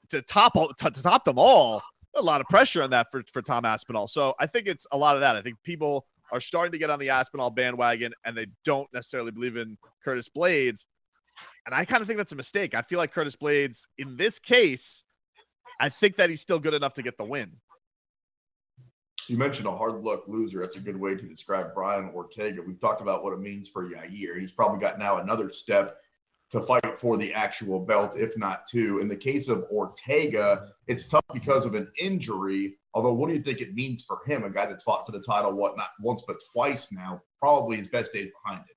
to 0.10 0.22
top 0.24 0.55
all 0.55 0.74
to, 0.74 0.91
to 0.91 1.03
top 1.03 1.24
them 1.24 1.38
all. 1.38 1.81
A 2.15 2.22
lot 2.22 2.41
of 2.41 2.48
pressure 2.48 2.81
on 2.81 2.89
that 2.91 3.07
for 3.12 3.24
for 3.31 3.41
Tom 3.41 3.65
Aspinall. 3.65 4.07
So 4.07 4.34
I 4.39 4.48
think 4.48 4.67
it's 4.67 4.88
a 4.91 4.98
lot 4.98 5.15
of 5.15 5.22
that. 5.22 5.36
I 5.36 5.41
think 5.41 5.57
people 5.63 6.05
are 6.31 6.39
starting 6.39 6.72
to 6.72 6.77
get 6.77 6.89
on 6.89 7.00
the 7.00 7.10
Aspinall 7.10 7.50
bandwagon 7.50 8.13
and 8.25 8.36
they 8.36 8.48
don't 8.63 8.91
necessarily 8.93 9.31
believe 9.31 9.57
in 9.57 9.77
Curtis 10.03 10.29
Blaydes. 10.36 10.86
And 11.65 11.74
I 11.74 11.86
kind 11.86 12.01
of 12.01 12.07
think 12.07 12.17
that's 12.17 12.31
a 12.31 12.36
mistake. 12.36 12.75
I 12.75 12.81
feel 12.81 12.98
like 12.98 13.13
Curtis 13.13 13.36
Blaydes 13.36 13.86
in 13.98 14.17
this 14.17 14.39
case 14.39 15.03
I 15.79 15.89
think 15.89 16.15
that 16.17 16.29
he's 16.29 16.41
still 16.41 16.60
good 16.60 16.74
enough 16.74 16.94
to 16.96 17.03
get 17.03 17.17
the 17.17 17.25
win. 17.25 17.51
You 19.27 19.38
mentioned 19.38 19.67
a 19.67 19.75
hard 19.75 20.03
luck 20.03 20.27
loser. 20.27 20.60
That's 20.60 20.77
a 20.77 20.82
good 20.82 21.00
way 21.00 21.15
to 21.15 21.25
describe 21.25 21.74
Brian 21.74 22.12
Ortega. 22.13 22.62
We've 22.62 22.79
talked 22.79 23.01
about 23.01 23.24
what 23.24 23.34
it 23.34 23.39
means 23.39 23.70
for 23.70 23.89
Yair. 23.89 24.39
He's 24.39 24.51
probably 24.51 24.79
got 24.79 25.00
now 25.00 25.17
another 25.17 25.51
step 25.51 25.98
to 26.51 26.62
fight 26.62 26.98
for 26.98 27.17
the 27.17 27.34
actual 27.34 27.79
belt, 27.79 28.15
if 28.15 28.38
not 28.38 28.67
two. 28.67 29.00
In 29.00 29.08
the 29.08 29.15
case 29.15 29.50
of 29.50 29.65
Ortega, 29.72 30.67
it's 30.88 31.10
tough 31.10 31.25
because 31.34 31.65
of 31.65 31.74
an 31.74 31.91
injury. 32.00 32.77
Although, 32.94 33.13
what 33.13 33.29
do 33.29 33.36
you 33.36 33.41
think 33.41 33.62
it 33.62 33.74
means 33.74 34.03
for 34.03 34.20
him, 34.25 34.44
a 34.44 34.50
guy 34.50 34.67
that's 34.67 34.84
fought 34.84 35.05
for 35.05 35.12
the 35.12 35.22
title, 35.22 35.53
what 35.53 35.75
not 35.75 35.89
once 36.00 36.24
but 36.25 36.38
twice 36.53 36.91
now? 36.91 37.22
Probably 37.39 37.77
his 37.77 37.88
best 37.88 38.13
days 38.13 38.29
behind 38.44 38.63
it. 38.70 38.75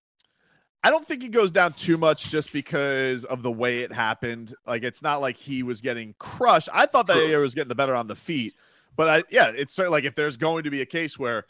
I 0.89 0.91
don't 0.91 1.07
think 1.07 1.21
he 1.21 1.29
goes 1.29 1.51
down 1.51 1.75
too 1.75 1.99
much 1.99 2.31
just 2.31 2.51
because 2.51 3.27
of 3.27 3.43
the 3.43 3.53
way 3.53 3.81
it 3.81 3.93
happened. 3.93 4.55
Like 4.67 4.85
it's 4.85 5.03
not 5.03 5.21
like 5.21 5.37
he 5.37 5.63
was 5.63 5.83
getting 5.83 6.15
crushed. 6.19 6.71
I 6.73 6.87
thought 6.87 7.07
that 7.09 7.29
he 7.29 7.37
was 7.37 7.55
getting 7.55 7.69
the 7.69 7.75
better 7.75 7.95
on 7.95 8.07
the 8.07 8.17
feet. 8.17 8.55
But 8.97 9.09
I, 9.09 9.23
yeah, 9.31 9.53
it's 9.55 9.77
like 9.77 10.05
if 10.05 10.15
there's 10.15 10.39
going 10.39 10.65
to 10.65 10.71
be 10.71 10.81
a 10.81 10.87
case 10.87 11.19
where 11.19 11.45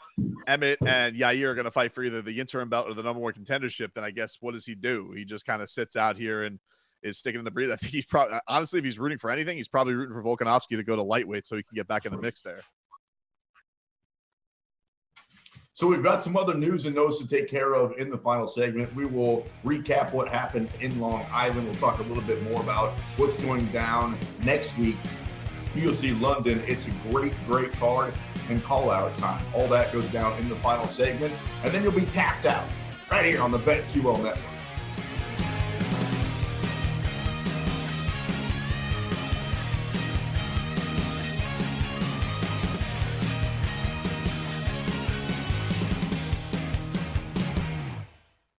Emmett 0.47 0.77
and 0.85 1.15
Yair 1.15 1.45
are 1.45 1.55
going 1.55 1.63
to 1.63 1.71
fight 1.71 1.93
for 1.93 2.03
either 2.03 2.21
the 2.21 2.37
interim 2.37 2.67
belt 2.67 2.89
or 2.89 2.93
the 2.93 3.01
number 3.01 3.21
one 3.21 3.31
contendership, 3.31 3.93
then 3.93 4.03
I 4.03 4.11
guess 4.11 4.39
what 4.41 4.55
does 4.55 4.65
he 4.65 4.75
do? 4.75 5.13
He 5.15 5.23
just 5.23 5.45
kind 5.45 5.61
of 5.61 5.69
sits 5.69 5.95
out 5.95 6.17
here 6.17 6.43
and 6.43 6.59
is 7.01 7.17
sticking 7.17 7.39
in 7.39 7.45
the 7.45 7.51
breeze. 7.51 7.71
I 7.71 7.77
think 7.77 7.93
he's 7.93 8.05
probably 8.05 8.39
honestly, 8.49 8.79
if 8.79 8.83
he's 8.83 8.99
rooting 8.99 9.19
for 9.19 9.31
anything, 9.31 9.55
he's 9.55 9.69
probably 9.69 9.93
rooting 9.93 10.21
for 10.21 10.21
Volkanovski 10.21 10.75
to 10.75 10.83
go 10.83 10.97
to 10.97 11.01
lightweight 11.01 11.45
so 11.45 11.55
he 11.55 11.63
can 11.63 11.75
get 11.75 11.87
back 11.87 12.05
in 12.05 12.11
the 12.11 12.19
mix 12.19 12.41
there. 12.41 12.59
So 15.79 15.87
we've 15.87 16.03
got 16.03 16.21
some 16.21 16.35
other 16.35 16.55
news 16.55 16.85
and 16.85 16.93
notes 16.93 17.19
to 17.19 17.25
take 17.25 17.47
care 17.47 17.73
of 17.73 17.97
in 17.97 18.09
the 18.09 18.17
final 18.17 18.49
segment. 18.49 18.93
We 18.93 19.05
will 19.05 19.45
recap 19.63 20.11
what 20.11 20.27
happened 20.27 20.67
in 20.81 20.99
Long 20.99 21.25
Island. 21.31 21.67
We'll 21.67 21.75
talk 21.75 21.99
a 21.99 22.03
little 22.03 22.23
bit 22.23 22.43
more 22.51 22.61
about 22.61 22.91
what's 23.15 23.37
going 23.37 23.65
down 23.67 24.17
next 24.43 24.77
week 24.77 24.97
UFC 25.75 26.19
London. 26.19 26.61
It's 26.67 26.89
a 26.89 26.91
great, 27.09 27.33
great 27.47 27.71
card 27.77 28.13
and 28.49 28.61
call 28.61 28.91
out 28.91 29.17
time. 29.19 29.41
All 29.55 29.69
that 29.69 29.93
goes 29.93 30.03
down 30.09 30.37
in 30.39 30.49
the 30.49 30.55
final 30.55 30.85
segment, 30.85 31.33
and 31.63 31.73
then 31.73 31.81
you'll 31.81 31.93
be 31.93 32.07
tapped 32.07 32.45
out 32.45 32.65
right 33.09 33.23
here 33.23 33.41
on 33.41 33.49
the 33.49 33.59
BetQL 33.59 34.21
Network. 34.21 34.58